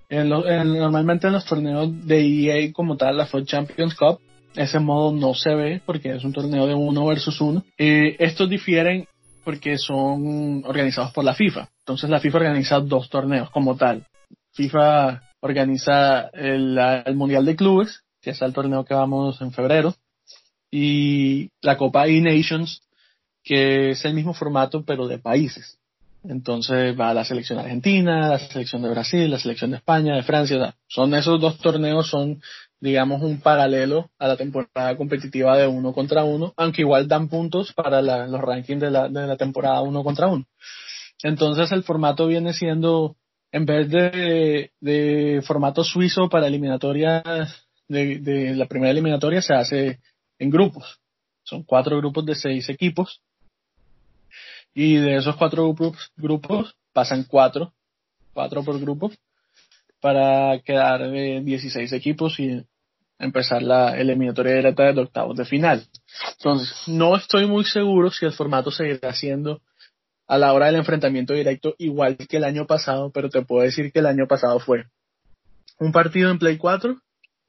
[0.09, 4.19] normalmente en los torneos de EA como tal, la FUT Champions Cup,
[4.55, 7.63] ese modo no se ve porque es un torneo de uno versus uno.
[7.77, 9.07] estos difieren
[9.43, 11.69] porque son organizados por la FIFA.
[11.79, 14.05] Entonces la FIFA organiza dos torneos como tal.
[14.53, 19.95] FIFA organiza el, el Mundial de Clubes, que es el torneo que vamos en febrero,
[20.71, 22.81] y la Copa E-Nations,
[23.43, 25.77] que es el mismo formato pero de países.
[26.23, 30.75] Entonces va la selección argentina, la selección de Brasil, la selección de España, de Francia.
[30.87, 32.41] Son esos dos torneos, son
[32.79, 37.73] digamos un paralelo a la temporada competitiva de uno contra uno, aunque igual dan puntos
[37.73, 40.45] para los rankings de la, de la temporada uno contra uno.
[41.23, 43.15] Entonces el formato viene siendo,
[43.51, 47.23] en vez de, de formato suizo para eliminatoria,
[47.87, 49.99] de, de la primera eliminatoria se hace
[50.41, 50.99] en grupos.
[51.43, 53.21] Son cuatro grupos de seis equipos.
[54.73, 57.73] Y de esos cuatro grupos, grupos pasan cuatro,
[58.33, 59.11] cuatro por grupo,
[59.99, 62.65] para quedar de 16 equipos y
[63.19, 65.85] empezar la eliminatoria directa de octavos de final.
[66.37, 69.61] Entonces, no estoy muy seguro si el formato seguirá siendo
[70.25, 73.91] a la hora del enfrentamiento directo igual que el año pasado, pero te puedo decir
[73.91, 74.85] que el año pasado fue
[75.77, 76.99] un partido en Play 4,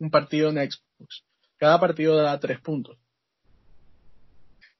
[0.01, 1.25] un partido en Xbox.
[1.63, 2.99] Cada partido da tres puntos.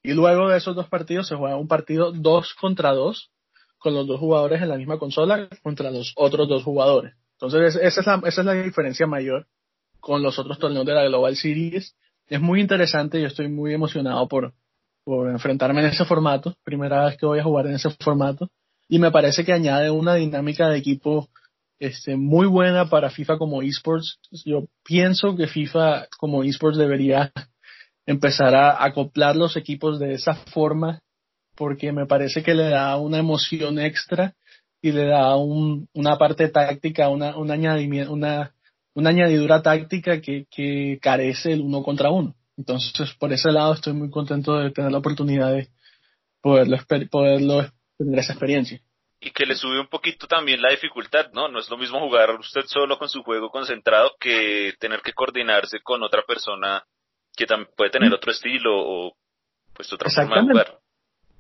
[0.03, 3.31] Y luego de esos dos partidos se juega un partido dos contra dos
[3.79, 7.15] con los dos jugadores en la misma consola contra los otros dos jugadores.
[7.35, 9.47] Entonces esa es la, esa es la diferencia mayor
[10.01, 11.95] con los otros torneos de la Global Series.
[12.27, 14.53] Es muy interesante, yo estoy muy emocionado por,
[15.05, 18.51] por enfrentarme en ese formato, primera vez que voy a jugar en ese formato,
[18.89, 21.29] y me parece que añade una dinámica de equipo
[21.83, 24.21] este, muy buena para FIFA como esports.
[24.45, 27.33] Yo pienso que FIFA como esports debería
[28.07, 31.01] empezar a acoplar los equipos de esa forma
[31.57, 34.37] porque me parece que le da una emoción extra
[34.81, 41.63] y le da un, una parte táctica, una, una, añadidura táctica que, que carece el
[41.63, 42.37] uno contra uno.
[42.57, 45.69] Entonces, por ese lado estoy muy contento de tener la oportunidad de
[46.41, 46.79] poderlo,
[47.11, 47.67] poderlo
[47.99, 48.81] tener esa experiencia
[49.25, 51.47] y que le sube un poquito también la dificultad, ¿no?
[51.47, 55.79] No es lo mismo jugar usted solo con su juego concentrado que tener que coordinarse
[55.81, 56.85] con otra persona
[57.37, 58.15] que también puede tener mm.
[58.15, 59.17] otro estilo o
[59.75, 60.79] pues otra forma de jugar.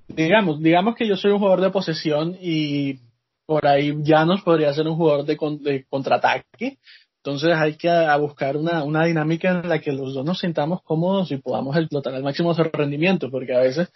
[0.06, 3.00] Digamos, digamos que yo soy un jugador de posesión y
[3.46, 6.78] por ahí ya nos podría ser un jugador de, de contraataque.
[7.16, 7.90] Entonces hay que
[8.20, 12.14] buscar una, una dinámica en la que los dos nos sintamos cómodos y podamos explotar
[12.14, 13.92] al máximo su rendimiento, porque a veces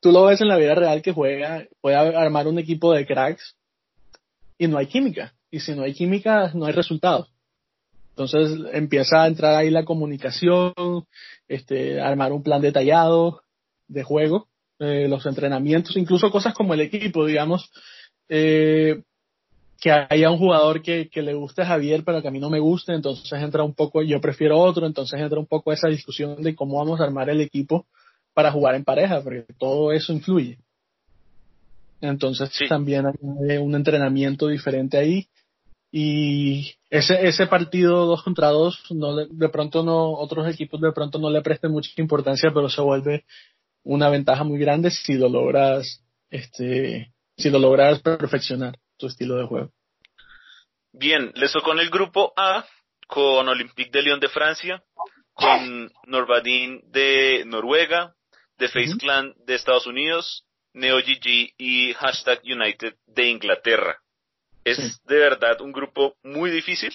[0.00, 3.56] tú lo ves en la vida real que juega, puede armar un equipo de cracks
[4.58, 5.34] y no hay química.
[5.50, 7.30] Y si no hay química, no hay resultados.
[8.10, 10.72] Entonces empieza a entrar ahí la comunicación,
[11.48, 13.42] este, armar un plan detallado
[13.88, 17.70] de juego, eh, los entrenamientos, incluso cosas como el equipo, digamos,
[18.28, 19.02] eh,
[19.78, 22.48] que haya un jugador que, que le guste a Javier, pero que a mí no
[22.48, 26.42] me guste, entonces entra un poco, yo prefiero otro, entonces entra un poco esa discusión
[26.42, 27.86] de cómo vamos a armar el equipo
[28.36, 30.58] para jugar en pareja, porque todo eso influye.
[32.02, 35.26] Entonces también hay un entrenamiento diferente ahí.
[35.90, 41.18] Y ese, ese partido dos contra dos, no de pronto no, otros equipos de pronto
[41.18, 43.24] no le presten mucha importancia, pero se vuelve
[43.84, 49.46] una ventaja muy grande si lo logras, este, si lo logras perfeccionar tu estilo de
[49.46, 49.70] juego.
[50.92, 52.66] Bien, les tocó en el grupo A
[53.06, 54.82] con Olympique de Lyon de Francia,
[55.32, 58.14] con Norvadin de Noruega,
[58.58, 63.98] The Face Clan de Estados Unidos, NeoGG y Hashtag United de Inglaterra.
[64.64, 66.92] ¿Es de verdad un grupo muy difícil?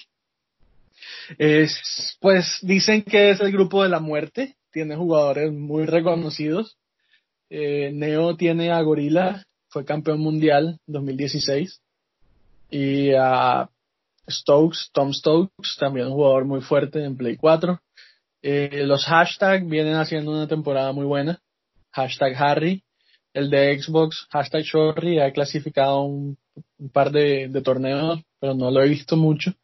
[1.38, 6.76] Es, pues dicen que es el grupo de la muerte, tiene jugadores muy reconocidos.
[7.48, 11.80] Eh, Neo tiene a Gorilla, fue campeón mundial 2016.
[12.70, 13.68] Y a
[14.28, 17.80] Stokes, Tom Stokes, también un jugador muy fuerte en Play 4.
[18.42, 21.40] Eh, los hashtags vienen haciendo una temporada muy buena.
[21.92, 22.82] Hashtag Harry.
[23.34, 26.36] El de Xbox, hashtag Shorty, ha clasificado un,
[26.92, 29.54] par de, torneos, pero no lo he visto mucho.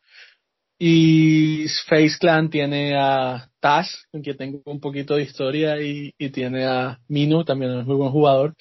[0.78, 6.64] Y Face Clan tiene a Taz, con quien tengo un poquito de historia, y, tiene
[6.64, 8.54] a Mino, también es muy buen jugador.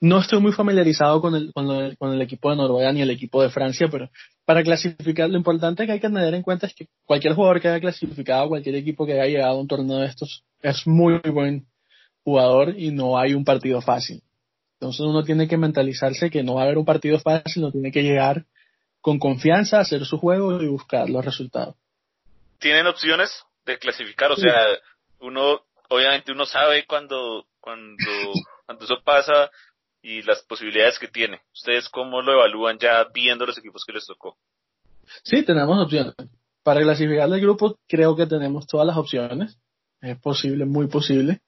[0.00, 3.42] No estoy muy familiarizado con el, con, con el equipo de Noruega ni el equipo
[3.42, 4.08] de Francia, pero
[4.46, 7.68] para clasificar, lo importante que hay que tener en cuenta es que cualquier jugador que
[7.68, 11.66] haya clasificado, cualquier equipo que haya llegado a un torneo de estos, es muy buen
[12.24, 14.22] jugador y no hay un partido fácil.
[14.74, 17.92] Entonces uno tiene que mentalizarse que no va a haber un partido fácil, no tiene
[17.92, 18.44] que llegar
[19.00, 21.76] con confianza, hacer su juego y buscar los resultados.
[22.58, 23.30] ¿Tienen opciones
[23.66, 24.32] de clasificar?
[24.32, 24.54] O sea,
[25.20, 25.60] uno,
[25.90, 27.96] obviamente uno sabe cuando, cuando,
[28.66, 29.50] cuando eso pasa,
[30.04, 31.40] y las posibilidades que tiene.
[31.54, 34.36] ¿Ustedes cómo lo evalúan ya viendo los equipos que les tocó?
[35.22, 36.14] Sí, tenemos opciones.
[36.62, 39.58] Para clasificar el grupo creo que tenemos todas las opciones.
[40.02, 41.40] Es posible, muy posible.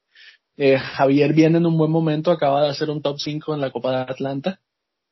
[0.56, 3.70] Eh, Javier viene en un buen momento, acaba de hacer un top 5 en la
[3.70, 4.60] Copa de Atlanta.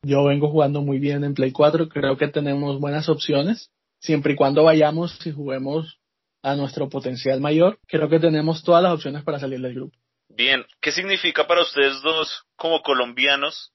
[0.01, 3.71] Yo vengo jugando muy bien en Play 4, creo que tenemos buenas opciones.
[3.99, 5.99] Siempre y cuando vayamos y juguemos
[6.43, 9.97] a nuestro potencial mayor, creo que tenemos todas las opciones para salir del grupo.
[10.29, 13.71] Bien, ¿qué significa para ustedes dos como colombianos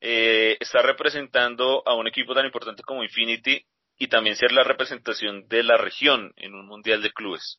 [0.00, 3.64] eh, estar representando a un equipo tan importante como Infinity
[3.98, 7.58] y también ser la representación de la región en un mundial de clubes?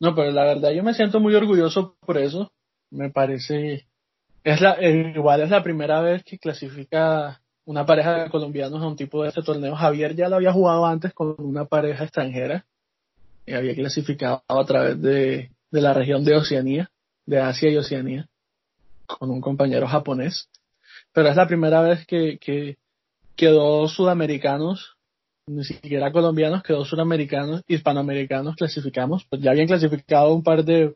[0.00, 2.52] No, pero la verdad yo me siento muy orgulloso por eso.
[2.90, 3.86] Me parece
[4.44, 8.86] es la eh, igual es la primera vez que clasifica una pareja de colombianos a
[8.86, 9.74] un tipo de este torneo.
[9.74, 12.66] Javier ya lo había jugado antes con una pareja extranjera
[13.46, 16.90] y había clasificado a través de, de la región de Oceanía
[17.26, 18.28] de Asia y Oceanía
[19.06, 20.48] con un compañero japonés.
[21.12, 22.76] Pero es la primera vez que, que,
[23.36, 24.93] quedó sudamericanos,
[25.46, 29.24] ni siquiera colombianos, quedó sudamericanos, hispanoamericanos clasificamos.
[29.28, 30.94] Pues ya habían clasificado un par de,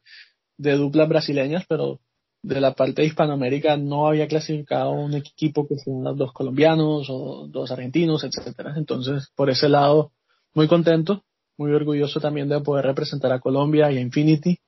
[0.56, 2.00] de duplas brasileñas, pero
[2.42, 7.48] de la parte de Hispanoamérica no había clasificado un equipo que fueran dos colombianos o
[7.48, 8.74] dos argentinos, etcétera.
[8.76, 10.12] Entonces, por ese lado,
[10.54, 11.24] muy contento,
[11.56, 14.61] muy orgulloso también de poder representar a Colombia y a Infinity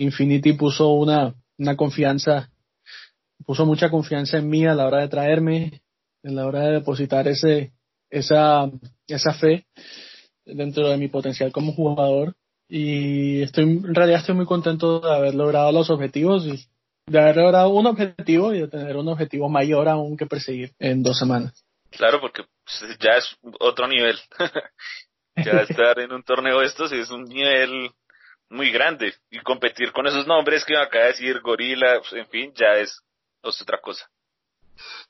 [0.00, 2.50] Infinity puso una, una confianza,
[3.44, 5.82] puso mucha confianza en mí a la hora de traerme,
[6.22, 7.74] en la hora de depositar ese,
[8.08, 8.70] esa,
[9.16, 9.66] esa fe
[10.44, 12.34] dentro de mi potencial como jugador.
[12.68, 16.64] Y estoy, en realidad estoy muy contento de haber logrado los objetivos y
[17.06, 21.02] de haber logrado un objetivo y de tener un objetivo mayor aún que perseguir en
[21.02, 21.64] dos semanas.
[21.90, 24.16] Claro, porque pues, ya es otro nivel.
[25.36, 27.90] ya estar en un torneo de estos es un nivel
[28.48, 32.28] muy grande y competir con esos nombres que me acaba de decir Gorila, pues, en
[32.28, 33.00] fin, ya es,
[33.42, 34.08] otra cosa.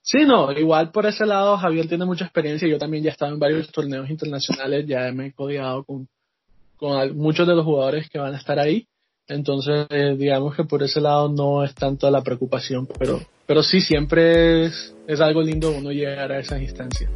[0.02, 3.32] Sí, no, igual por ese lado Javier tiene mucha experiencia, yo también ya he estado
[3.32, 6.08] en varios torneos internacionales, ya me he codiado con,
[6.76, 8.86] con muchos de los jugadores que van a estar ahí,
[9.28, 13.80] entonces eh, digamos que por ese lado no es tanto la preocupación, pero, pero sí
[13.80, 17.10] siempre es, es algo lindo uno llegar a esas instancias.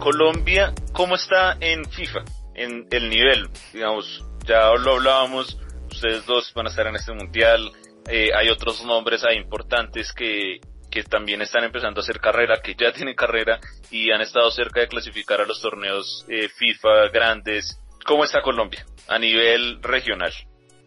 [0.00, 2.20] Colombia, ¿cómo está en FIFA?
[2.54, 5.58] En el nivel, digamos, ya lo hablábamos,
[5.90, 7.70] ustedes dos van a estar en este mundial,
[8.08, 10.58] eh, hay otros nombres ahí importantes que,
[10.90, 13.60] que también están empezando a hacer carrera, que ya tienen carrera
[13.90, 17.78] y han estado cerca de clasificar a los torneos eh, FIFA grandes.
[18.06, 20.32] ¿Cómo está Colombia a nivel regional?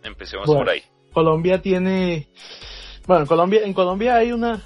[0.04, 0.82] Empecemos por ahí.
[1.14, 2.30] Colombia tiene,
[3.06, 4.64] bueno, en Colombia, en Colombia hay una,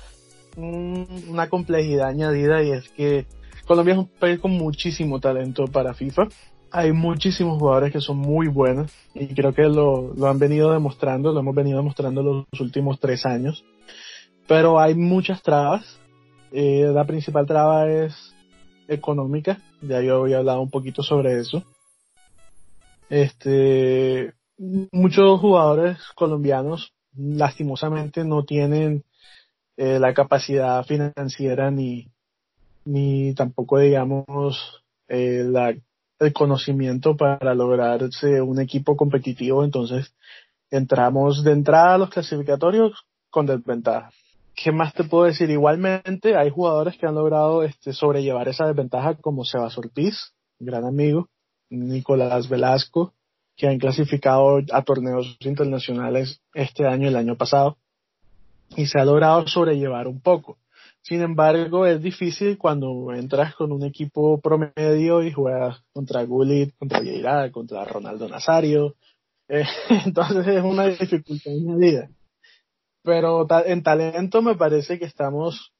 [0.56, 3.26] una complejidad añadida y es que
[3.67, 6.30] Colombia es un país con muchísimo talento para FIFA.
[6.71, 11.41] Hay muchísimos jugadores que son muy buenos y creo que lo, han venido demostrando, lo
[11.41, 13.65] hemos venido demostrando los últimos tres años.
[14.47, 15.99] Pero hay muchas trabas.
[16.53, 18.34] Eh, la principal traba es
[18.88, 21.62] económica, ya yo había hablado un poquito sobre eso.
[23.10, 24.34] Este,
[24.93, 29.03] muchos jugadores colombianos lastimosamente no tienen
[29.75, 32.08] eh, la capacidad financiera ni,
[32.88, 34.26] ni tampoco digamos
[35.10, 35.45] eh,
[36.19, 40.15] el conocimiento para lograrse un equipo competitivo, entonces
[40.71, 44.12] entramos de entrada a los clasificatorios con desventaja.
[44.56, 45.50] ¿Qué más te puedo decir?
[45.52, 51.30] Igualmente hay jugadores que han logrado este, sobrellevar esa desventaja como Sebas Ortiz, gran amigo,
[51.69, 53.13] Nicolás Velasco,
[53.56, 57.78] que han clasificado a torneos internacionales este año y el año pasado,
[58.76, 60.58] y se ha logrado sobrellevar un poco.
[61.08, 67.00] Sin embargo, es difícil cuando entras con un equipo promedio y juegas contra Gullit, contra
[67.00, 68.96] Vieira, contra Ronaldo Nazario.
[69.48, 69.63] Eh,
[70.06, 72.10] entonces es una dificultad añadida.
[73.04, 75.72] Pero en talento me parece que estamos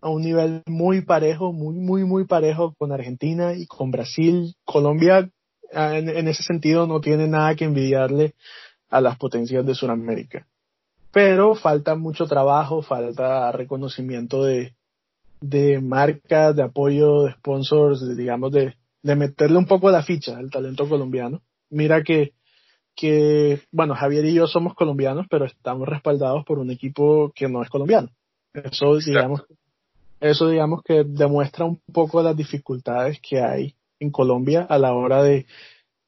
[0.00, 4.56] a un nivel muy parejo, muy, muy, muy parejo con Argentina y con Brasil.
[4.64, 5.30] Colombia,
[5.72, 8.34] ah, en, en ese sentido, no tiene nada que envidiarle
[8.88, 10.49] a las potencias de Sudamérica
[11.12, 14.74] pero falta mucho trabajo, falta reconocimiento de,
[15.40, 20.36] de marcas, de apoyo, de sponsors, de, digamos, de, de meterle un poco la ficha
[20.36, 21.42] al talento colombiano.
[21.70, 22.32] Mira que,
[22.94, 27.62] que, bueno, Javier y yo somos colombianos, pero estamos respaldados por un equipo que no
[27.62, 28.08] es colombiano.
[28.52, 29.44] Eso, digamos,
[30.20, 35.22] eso digamos que demuestra un poco las dificultades que hay en Colombia a la hora
[35.22, 35.46] de,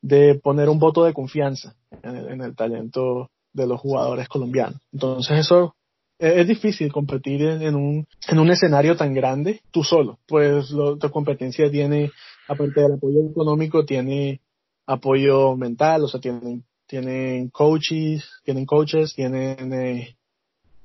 [0.00, 4.80] de poner un voto de confianza en el, en el talento de los jugadores colombianos.
[4.92, 5.74] Entonces eso
[6.18, 10.18] es, difícil competir en, un, en un escenario tan grande tú solo.
[10.26, 12.10] Pues lo, tu competencia tiene,
[12.48, 14.40] aparte del apoyo económico, tiene
[14.86, 20.16] apoyo mental, o sea, tienen, tienen coaches, tienen coaches, tienen, eh,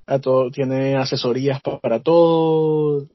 [0.05, 3.07] a todo, tiene asesorías para todo,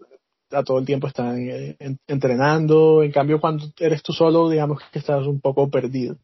[0.50, 3.02] a todo el tiempo están eh, entrenando.
[3.02, 6.16] En cambio, cuando eres tú solo, digamos que estás un poco perdido.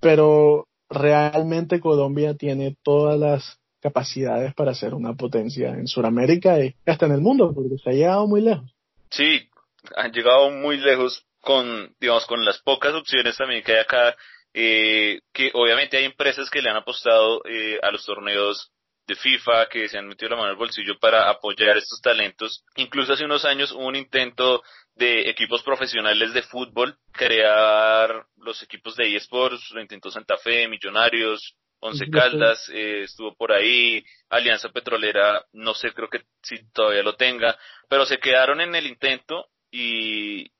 [0.00, 7.06] Pero realmente Colombia tiene todas las capacidades para ser una potencia en Sudamérica y hasta
[7.06, 8.70] en el mundo, porque se ha llegado muy lejos.
[9.10, 9.48] Sí,
[9.96, 14.16] han llegado muy lejos con, digamos, con las pocas opciones también que hay acá,
[14.52, 18.70] eh, que obviamente hay empresas que le han apostado eh, a los torneos
[19.06, 22.64] de FIFA, que se han metido la mano en el bolsillo para apoyar estos talentos.
[22.76, 24.62] Incluso hace unos años hubo un intento
[24.94, 31.56] de equipos profesionales de fútbol, crear los equipos de eSports, lo intentó Santa Fe, Millonarios,
[31.80, 37.16] Once Caldas, eh, estuvo por ahí, Alianza Petrolera, no sé, creo que si todavía lo
[37.16, 37.56] tenga,
[37.88, 40.50] pero se quedaron en el intento y,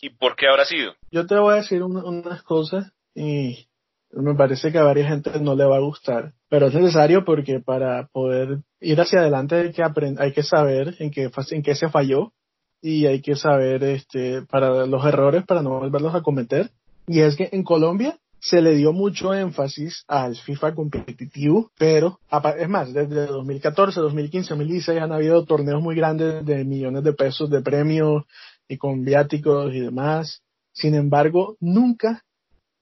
[0.00, 0.96] y ¿por qué habrá sido?
[1.10, 3.68] Yo te voy a decir unas cosas y
[4.12, 7.60] me parece que a varias gente no le va a gustar, pero es necesario porque
[7.60, 9.82] para poder ir hacia adelante hay que
[10.18, 12.32] hay que saber en qué, en qué se falló
[12.82, 16.70] y hay que saber este, para los errores para no volverlos a cometer.
[17.06, 22.20] Y es que en Colombia se le dio mucho énfasis al FIFA competitivo, pero
[22.58, 27.50] es más, desde 2014, 2015, 2016 han habido torneos muy grandes de millones de pesos
[27.50, 28.24] de premios
[28.66, 30.42] y con viáticos y demás.
[30.72, 32.24] Sin embargo, nunca,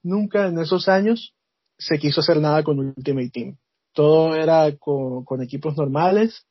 [0.03, 1.33] nunca en esos años
[1.77, 3.57] se quiso hacer nada con Ultimate Team.
[3.93, 6.45] Todo era con, equipos normales.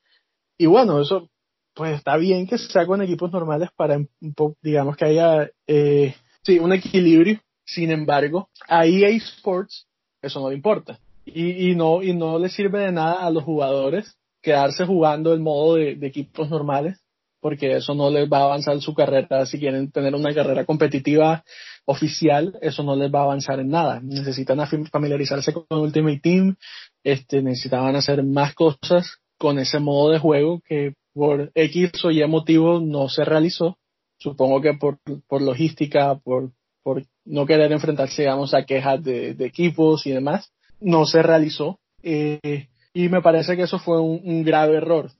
[0.56, 1.28] Y bueno, eso
[1.74, 6.14] pues está bien que sea con equipos normales para, un poco, digamos que haya, eh,
[6.42, 7.40] sí, un equilibrio.
[7.64, 9.86] Sin embargo, a EA Sports
[10.22, 10.98] eso no le importa.
[11.24, 15.40] Y, y, no, y no le sirve de nada a los jugadores quedarse jugando el
[15.40, 17.00] modo de, equipos normales,
[17.40, 19.46] porque eso no les va a avanzar su carrera.
[19.46, 21.44] Si quieren tener una carrera competitiva
[21.84, 24.00] oficial, eso no les va a avanzar en nada.
[24.02, 24.58] Necesitan
[24.90, 26.56] familiarizarse con Ultimate Team,
[27.02, 32.26] este, necesitaban hacer más cosas con ese modo de juego que por X o Y
[32.26, 33.78] motivo no se realizó.
[34.18, 36.50] Supongo que por, por logística, por,
[36.82, 41.78] por no querer enfrentarse, digamos, a quejas de, equipos y demás, no se realizó.
[42.02, 45.10] Eh, y me parece que eso fue un, grave error,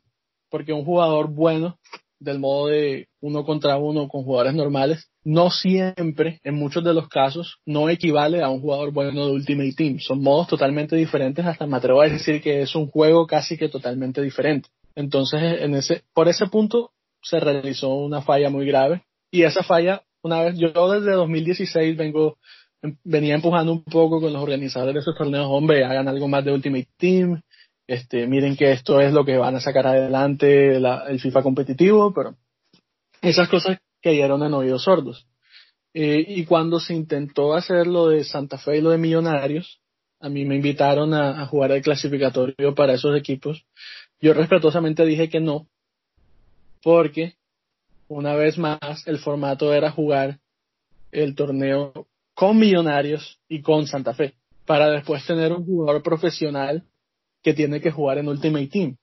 [0.50, 1.78] porque un jugador bueno,
[2.20, 7.08] del modo de uno contra uno con jugadores normales, no siempre, en muchos de los
[7.08, 9.98] casos, no equivale a un jugador bueno de Ultimate Team.
[10.00, 13.69] Son modos totalmente diferentes, hasta me atrevo a decir que es un juego casi que
[13.69, 14.69] totalmente diferente.
[14.94, 16.90] Entonces, en ese, por ese punto
[17.23, 19.04] se realizó una falla muy grave.
[19.31, 22.38] Y esa falla, una vez, yo desde 2016 vengo,
[23.04, 26.52] venía empujando un poco con los organizadores de esos torneos, hombre, hagan algo más de
[26.52, 27.40] Ultimate Team,
[27.88, 32.36] este, miren que esto es lo que van a sacar adelante el FIFA competitivo, pero
[33.20, 35.26] esas cosas cayeron en oídos sordos.
[35.92, 39.80] Eh, y cuando se intentó hacer lo de Santa Fe y lo de Millonarios,
[40.20, 43.64] a mí me invitaron a, a jugar el clasificatorio para esos equipos
[44.20, 45.68] yo respetuosamente dije que no,
[46.82, 47.34] porque
[48.08, 50.38] una vez más el formato era jugar
[51.12, 51.92] el torneo
[52.34, 54.34] con Millonarios y con Santa Fe,
[54.66, 56.84] para después tener un jugador profesional
[57.49, 58.99] que tiene que jugar en Ultimate Team.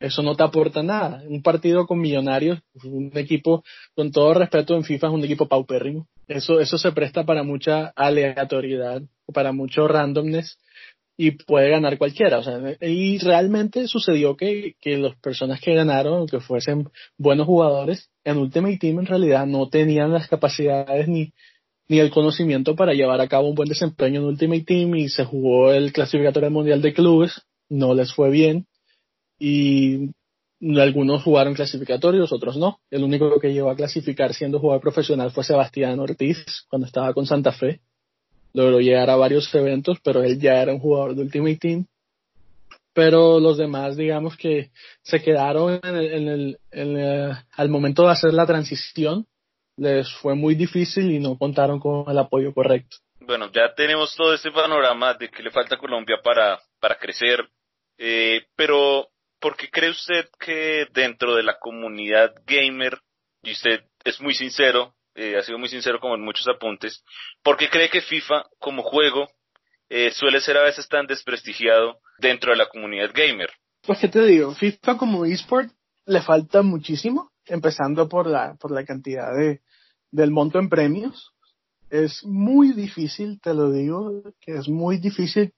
[0.00, 1.22] Eso no te aporta nada.
[1.28, 3.62] Un partido con Millonarios, un equipo,
[3.94, 6.06] con todo respeto en FIFA, es un equipo paupérrimo.
[6.26, 9.02] Eso, eso se presta para mucha aleatoriedad,
[9.34, 10.58] para mucho randomness
[11.18, 12.38] y puede ganar cualquiera.
[12.38, 18.08] O sea, y realmente sucedió que, que las personas que ganaron, que fuesen buenos jugadores,
[18.24, 21.34] en Ultimate Team en realidad no tenían las capacidades ni,
[21.88, 25.26] ni el conocimiento para llevar a cabo un buen desempeño en Ultimate Team y se
[25.26, 28.66] jugó el clasificatorio mundial de clubes, no les fue bien
[29.38, 30.10] y
[30.60, 32.80] algunos jugaron clasificatorios, otros no.
[32.90, 37.26] El único que llegó a clasificar siendo jugador profesional fue Sebastián Ortiz cuando estaba con
[37.26, 37.80] Santa Fe
[38.54, 41.86] logró llegar a varios eventos, pero él ya era un jugador de Ultimate Team.
[42.94, 44.70] Pero los demás, digamos que
[45.02, 49.26] se quedaron en el, al momento de hacer la transición,
[49.76, 52.98] les fue muy difícil y no contaron con el apoyo correcto.
[53.18, 57.48] Bueno, ya tenemos todo este panorama de que le falta Colombia para, para crecer,
[57.96, 59.08] eh, pero
[59.40, 63.00] ¿por qué cree usted que dentro de la comunidad gamer,
[63.42, 67.02] y usted es muy sincero, eh, ha sido muy sincero como en muchos apuntes,
[67.42, 69.26] porque cree que FIFA como juego
[69.88, 73.48] eh, suele ser a veces tan desprestigiado dentro de la comunidad gamer.
[73.86, 75.70] Pues qué te digo, FIFA como esport
[76.04, 79.62] le falta muchísimo, empezando por la, por la cantidad de,
[80.10, 81.32] del monto en premios.
[81.88, 85.54] Es muy difícil, te lo digo, que es muy difícil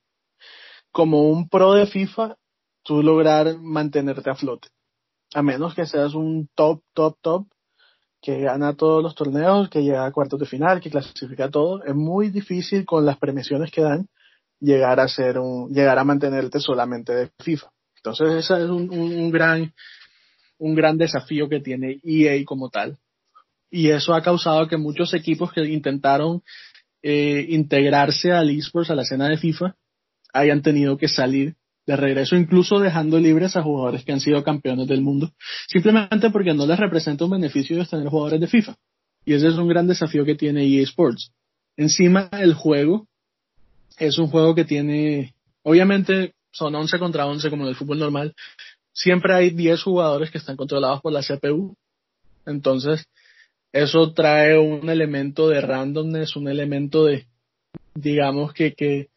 [0.97, 2.38] como un pro de FIFA
[2.82, 4.68] tú lograr mantenerte a flote.
[5.34, 7.47] A menos que seas un top, top, top
[8.22, 11.94] que gana todos los torneos, que llega a cuartos de final, que clasifica todo, es
[11.94, 14.09] muy difícil con las premiaciones que dan
[14.59, 17.70] llegar a ser un, llegar a mantenerte solamente de FIFA.
[17.97, 19.74] Entonces ese es un, un, gran,
[20.57, 22.97] un gran desafío que tiene EA como tal.
[23.70, 26.42] Y eso ha causado que muchos equipos que intentaron
[27.03, 29.76] eh, integrarse al esports, a la escena de FIFA,
[30.39, 31.57] hayan tenido que salir
[31.87, 35.32] de regreso, incluso dejando libres a jugadores que han sido campeones del mundo,
[35.68, 38.76] simplemente porque no les representa un beneficio de tener jugadores de FIFA.
[39.24, 41.30] Y ese es un gran desafío que tiene EA Sports.
[41.76, 43.07] Encima, el juego
[43.99, 48.34] es un juego que tiene, obviamente son 11 contra 11 como en el fútbol normal,
[48.93, 51.76] siempre hay 10 jugadores que están controlados por la CPU.
[52.47, 53.05] Entonces,
[53.72, 57.26] eso trae un elemento de randomness, un elemento de,
[57.95, 59.09] digamos que, que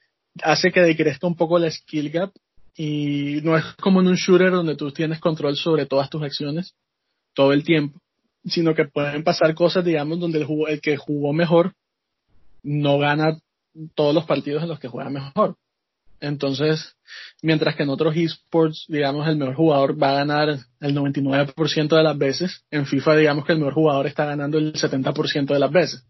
[0.43, 2.31] hace que decrezca un poco la skill gap
[2.75, 6.75] y no es como en un shooter donde tú tienes control sobre todas tus acciones
[7.33, 7.99] todo el tiempo,
[8.45, 11.73] sino que pueden pasar cosas, digamos, donde el, el que jugó mejor
[12.63, 13.37] no gana
[13.95, 15.55] todos los partidos en los que juega mejor.
[16.21, 16.95] Entonces,
[17.41, 22.03] mientras que en otros esports, digamos, el mejor jugador va a ganar el 99% de
[22.03, 25.71] las veces, en FIFA, digamos que el mejor jugador está ganando el 70% de las
[25.71, 26.05] veces.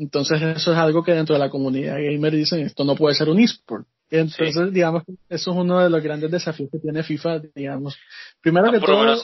[0.00, 3.28] Entonces, eso es algo que dentro de la comunidad gamer dicen, esto no puede ser
[3.28, 3.86] un esport.
[4.10, 7.98] Entonces, digamos, eso es uno de los grandes desafíos que tiene FIFA, digamos.
[8.40, 9.14] Primero que todo...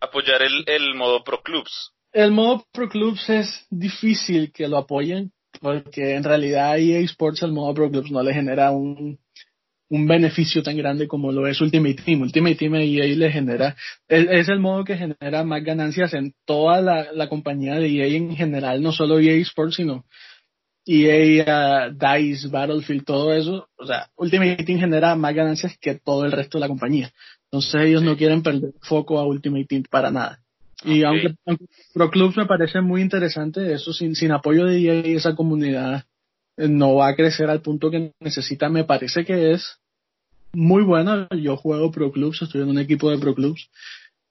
[0.00, 1.94] apoyar el, el modo Pro Clubs.
[2.12, 5.32] El modo Pro Clubs es difícil que lo apoyen,
[5.62, 9.18] porque en realidad EA Sports el modo Pro Clubs no le genera un,
[9.92, 12.22] un beneficio tan grande como lo es Ultimate Team.
[12.22, 13.76] Ultimate Team a EA le genera,
[14.08, 18.34] es, el modo que genera más ganancias en toda la, la compañía de EA en
[18.34, 20.06] general, no solo EA Sports, sino
[20.86, 26.32] EA, DICE, Battlefield, todo eso, o sea, Ultimate Team genera más ganancias que todo el
[26.32, 27.12] resto de la compañía.
[27.50, 30.38] Entonces ellos no quieren perder foco a Ultimate Team para nada.
[30.84, 31.34] Y aunque,
[31.92, 36.06] Pro Clubs me parece muy interesante, eso sin, sin apoyo de EA y esa comunidad
[36.56, 38.70] eh, no va a crecer al punto que necesita.
[38.70, 39.81] Me parece que es
[40.52, 41.28] muy bueno.
[41.30, 43.70] Yo juego Pro Clubs, estoy en un equipo de Pro Clubs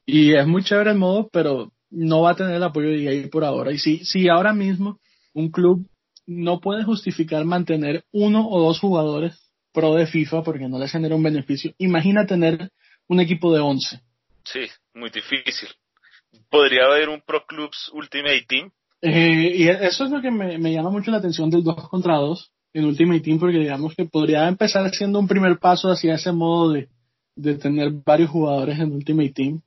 [0.06, 3.30] y es muy chévere el modo, pero no va a tener el apoyo de EA
[3.30, 3.72] por ahora.
[3.72, 5.00] Y si, si ahora mismo
[5.34, 5.88] un club
[6.26, 11.16] no puede justificar mantener uno o dos jugadores pro de FIFA porque no les genera
[11.16, 11.74] un beneficio.
[11.78, 12.72] Imagina tener
[13.08, 14.02] un equipo de 11.
[14.44, 15.70] Sí, muy difícil.
[16.50, 18.72] ¿Podría haber un Pro Clubs Ultimate Team?
[19.02, 22.52] Eh, y eso es lo que me, llama mucho la atención del 2 contra 2
[22.74, 26.72] en Ultimate Team porque digamos que podría empezar haciendo un primer paso hacia ese modo
[26.72, 26.90] de,
[27.36, 29.62] de tener varios jugadores en Ultimate Team.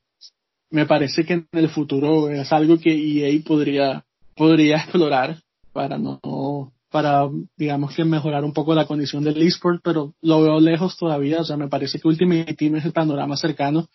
[0.69, 5.37] Me parece que en el futuro es algo que EA podría, podría explorar
[5.71, 7.27] para no para
[7.57, 11.43] digamos que mejorar un poco la condición del eSport, pero lo veo lejos todavía, o
[11.43, 13.89] sea, me parece que Ultimate Team es el panorama cercano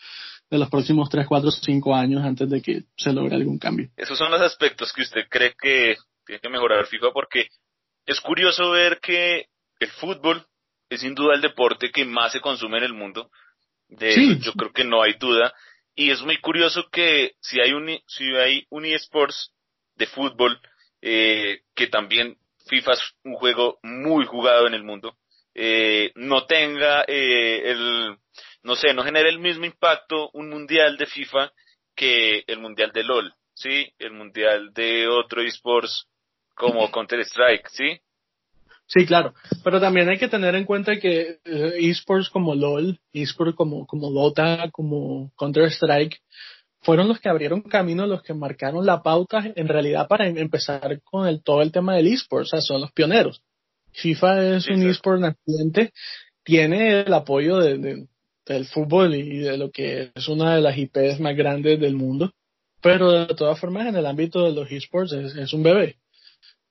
[0.50, 3.88] de los próximos 3, 4, 5 años antes de que se logre algún cambio.
[3.96, 5.96] Esos son los aspectos que usted cree que
[6.26, 7.48] tiene que mejorar FIFA porque
[8.06, 9.46] es curioso ver que
[9.78, 10.46] el fútbol
[10.88, 13.30] es sin duda el deporte que más se consume en el mundo.
[13.88, 14.38] De sí.
[14.40, 15.54] yo creo que no hay duda.
[15.94, 19.52] Y es muy curioso que si hay un, si hay un eSports
[19.96, 20.60] de fútbol,
[21.02, 22.36] eh, que también
[22.66, 25.16] FIFA es un juego muy jugado en el mundo,
[25.54, 28.16] eh, no tenga eh, el,
[28.62, 31.52] no sé, no genere el mismo impacto un mundial de FIFA
[31.94, 33.92] que el mundial de LOL, ¿sí?
[33.98, 36.06] El mundial de otro esports
[36.60, 38.00] como Counter Strike, ¿sí?
[38.86, 39.34] Sí, claro,
[39.64, 44.10] pero también hay que tener en cuenta que eh, esports como LOL, esports como, como
[44.10, 46.20] Dota, como Counter Strike,
[46.82, 51.00] fueron los que abrieron camino, los que marcaron la pauta en realidad para em-, empezar
[51.02, 53.42] con el, todo el tema del esports, o sea, son los pioneros.
[53.92, 55.92] FIFA es un esport naciente,
[56.44, 58.06] tiene el apoyo de,
[58.44, 62.32] del fútbol y de lo que es una de las IPs más grandes del mundo,
[62.82, 65.96] pero de todas formas en el ámbito de los esports es, es un bebé.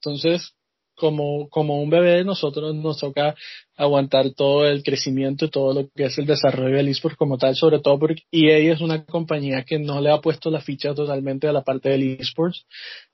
[0.01, 0.53] Entonces,
[0.99, 3.35] como, como un bebé, nosotros nos toca
[3.75, 7.55] aguantar todo el crecimiento y todo lo que es el desarrollo del eSport como tal,
[7.55, 11.47] sobre todo porque EA es una compañía que no le ha puesto la ficha totalmente
[11.47, 12.65] a la parte del eSports.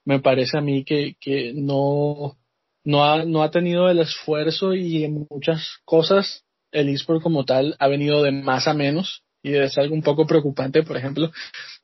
[0.04, 2.36] Me parece a mí que, que no,
[2.84, 7.76] no ha, no ha tenido el esfuerzo y en muchas cosas el eSport como tal
[7.78, 10.82] ha venido de más a menos y es algo un poco preocupante.
[10.82, 11.30] Por ejemplo,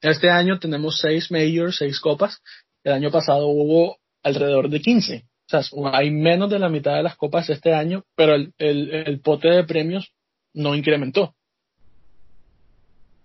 [0.01, 2.43] este año tenemos seis majors, seis copas.
[2.83, 5.25] El año pasado hubo alrededor de 15
[5.93, 9.65] hay menos de la mitad de las copas este año, pero el, el, pote de
[9.65, 10.13] premios
[10.55, 11.35] no incrementó.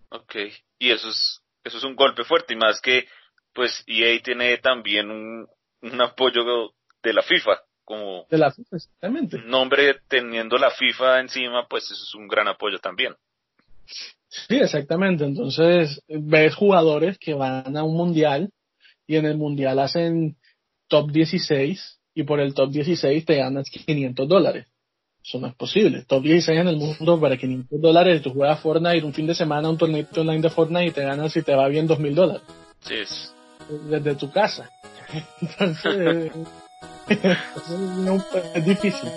[0.09, 0.35] Ok,
[0.79, 3.07] y eso es, eso es un golpe fuerte, y más que,
[3.53, 5.47] pues, EA tiene también un,
[5.81, 6.41] un apoyo
[7.03, 8.25] de la FIFA, como...
[8.29, 9.37] De la FIFA, exactamente.
[9.39, 13.15] Nombre teniendo la FIFA encima, pues eso es un gran apoyo también.
[14.29, 15.23] Sí, exactamente.
[15.23, 18.51] Entonces, ves jugadores que van a un mundial
[19.05, 20.37] y en el mundial hacen
[20.87, 24.67] top 16 y por el top 16 te ganas 500 dólares.
[25.23, 26.03] Eso no es posible.
[26.07, 29.69] Top 16 en el mundo para 500 dólares, tú juegas Fortnite un fin de semana,
[29.69, 32.43] un torneo online de Fortnite y te ganas si te va bien 2000 dólares.
[32.81, 32.95] Sí.
[32.95, 33.33] Es.
[33.89, 34.69] Desde tu casa.
[35.41, 36.31] Entonces,
[38.55, 39.09] es difícil.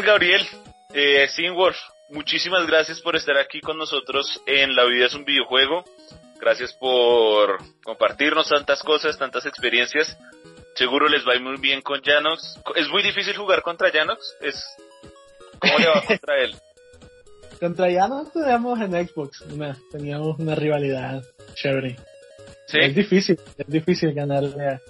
[0.00, 0.46] Gabriel,
[0.92, 1.76] eh, Wolf,
[2.10, 5.84] muchísimas gracias por estar aquí con nosotros en La Vida es un videojuego.
[6.40, 10.16] Gracias por compartirnos tantas cosas, tantas experiencias.
[10.74, 12.60] Seguro les va a ir muy bien con Janox.
[12.76, 14.36] Es muy difícil jugar contra Janox.
[14.40, 14.64] Es...
[15.58, 16.54] ¿Cómo le va contra él?
[17.60, 19.40] contra Janox teníamos en Xbox.
[19.42, 21.22] Una, teníamos una rivalidad
[21.54, 21.96] chévere.
[22.66, 22.78] ¿Sí?
[22.80, 24.80] Es difícil, es difícil ganarle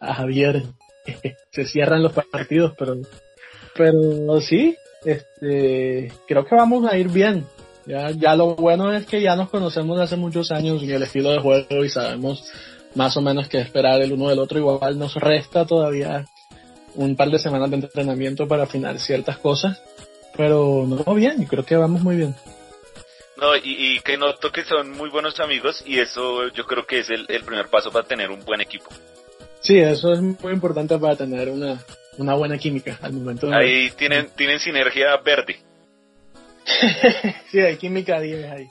[0.00, 0.62] a Javier.
[1.50, 2.96] Se cierran los partidos, pero
[3.74, 7.46] pero sí, este, creo que vamos a ir bien.
[7.86, 11.30] Ya, ya lo bueno es que ya nos conocemos hace muchos años y el estilo
[11.32, 12.50] de juego y sabemos
[12.94, 14.58] más o menos qué esperar el uno del otro.
[14.58, 16.24] Igual nos resta todavía
[16.94, 19.82] un par de semanas de entrenamiento para afinar ciertas cosas.
[20.36, 22.34] Pero no, bien, creo que vamos muy bien.
[23.36, 27.00] No, y, y, que noto que son muy buenos amigos y eso yo creo que
[27.00, 28.86] es el, el primer paso para tener un buen equipo.
[29.60, 31.84] Sí, eso es muy importante para tener una,
[32.18, 33.46] una buena química al momento.
[33.46, 33.54] De...
[33.54, 35.58] Ahí tienen, tienen sinergia verde.
[37.50, 38.68] sí, hay química 10 ahí.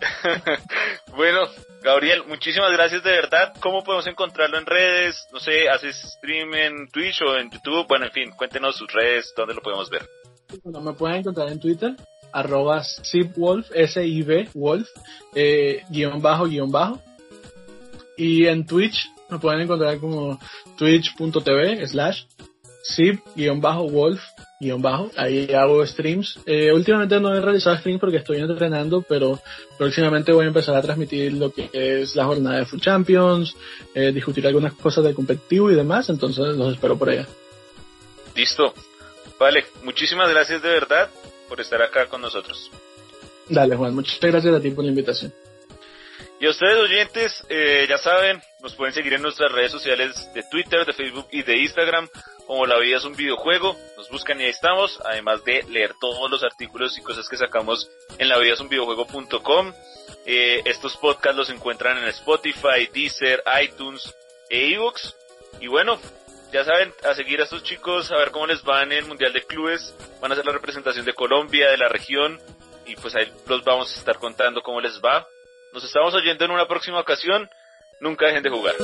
[1.16, 1.40] bueno,
[1.82, 3.54] Gabriel, muchísimas gracias de verdad.
[3.60, 5.26] ¿Cómo podemos encontrarlo en redes?
[5.32, 7.86] No sé, ¿haces stream en Twitch o en YouTube?
[7.88, 10.08] Bueno, en fin, cuéntenos sus redes, ¿dónde lo podemos ver?
[10.62, 11.94] Bueno, me pueden encontrar en Twitter,
[12.32, 14.88] arroba sibwolf, S-I-B, wolf,
[15.34, 17.00] eh, guion bajo, guion bajo.
[18.16, 20.38] Y en Twitch me pueden encontrar como
[20.76, 22.24] twitch.tv slash
[22.84, 24.20] zip-wolf
[24.78, 26.38] bajo, ahí hago streams.
[26.44, 29.40] Eh, últimamente no he realizado streams porque estoy entrenando, pero
[29.78, 33.54] próximamente voy a empezar a transmitir lo que es la jornada de Full Champions,
[33.94, 37.26] eh, discutir algunas cosas del competitivo y demás, entonces los espero por allá.
[38.34, 38.74] Listo.
[39.38, 41.08] Vale, muchísimas gracias de verdad
[41.48, 42.70] por estar acá con nosotros.
[43.48, 45.32] Dale Juan, muchas gracias a ti por la invitación.
[46.40, 50.42] Y a ustedes oyentes, eh, ya saben, nos pueden seguir en nuestras redes sociales de
[50.50, 52.08] Twitter, de Facebook y de Instagram,
[52.46, 56.30] como La Vida es un videojuego, nos buscan y ahí estamos, además de leer todos
[56.30, 59.74] los artículos y cosas que sacamos en lavidasunvideojuego.com.
[60.24, 64.14] Eh, estos podcasts los encuentran en Spotify, Deezer, iTunes
[64.48, 65.14] e iVoox.
[65.60, 66.00] Y bueno,
[66.52, 69.34] ya saben, a seguir a estos chicos, a ver cómo les va en el Mundial
[69.34, 72.40] de Clubes, van a hacer la representación de Colombia, de la región,
[72.86, 75.28] y pues ahí los vamos a estar contando cómo les va.
[75.72, 77.48] Nos estamos oyendo en una próxima ocasión.
[78.00, 78.74] Nunca dejen de jugar.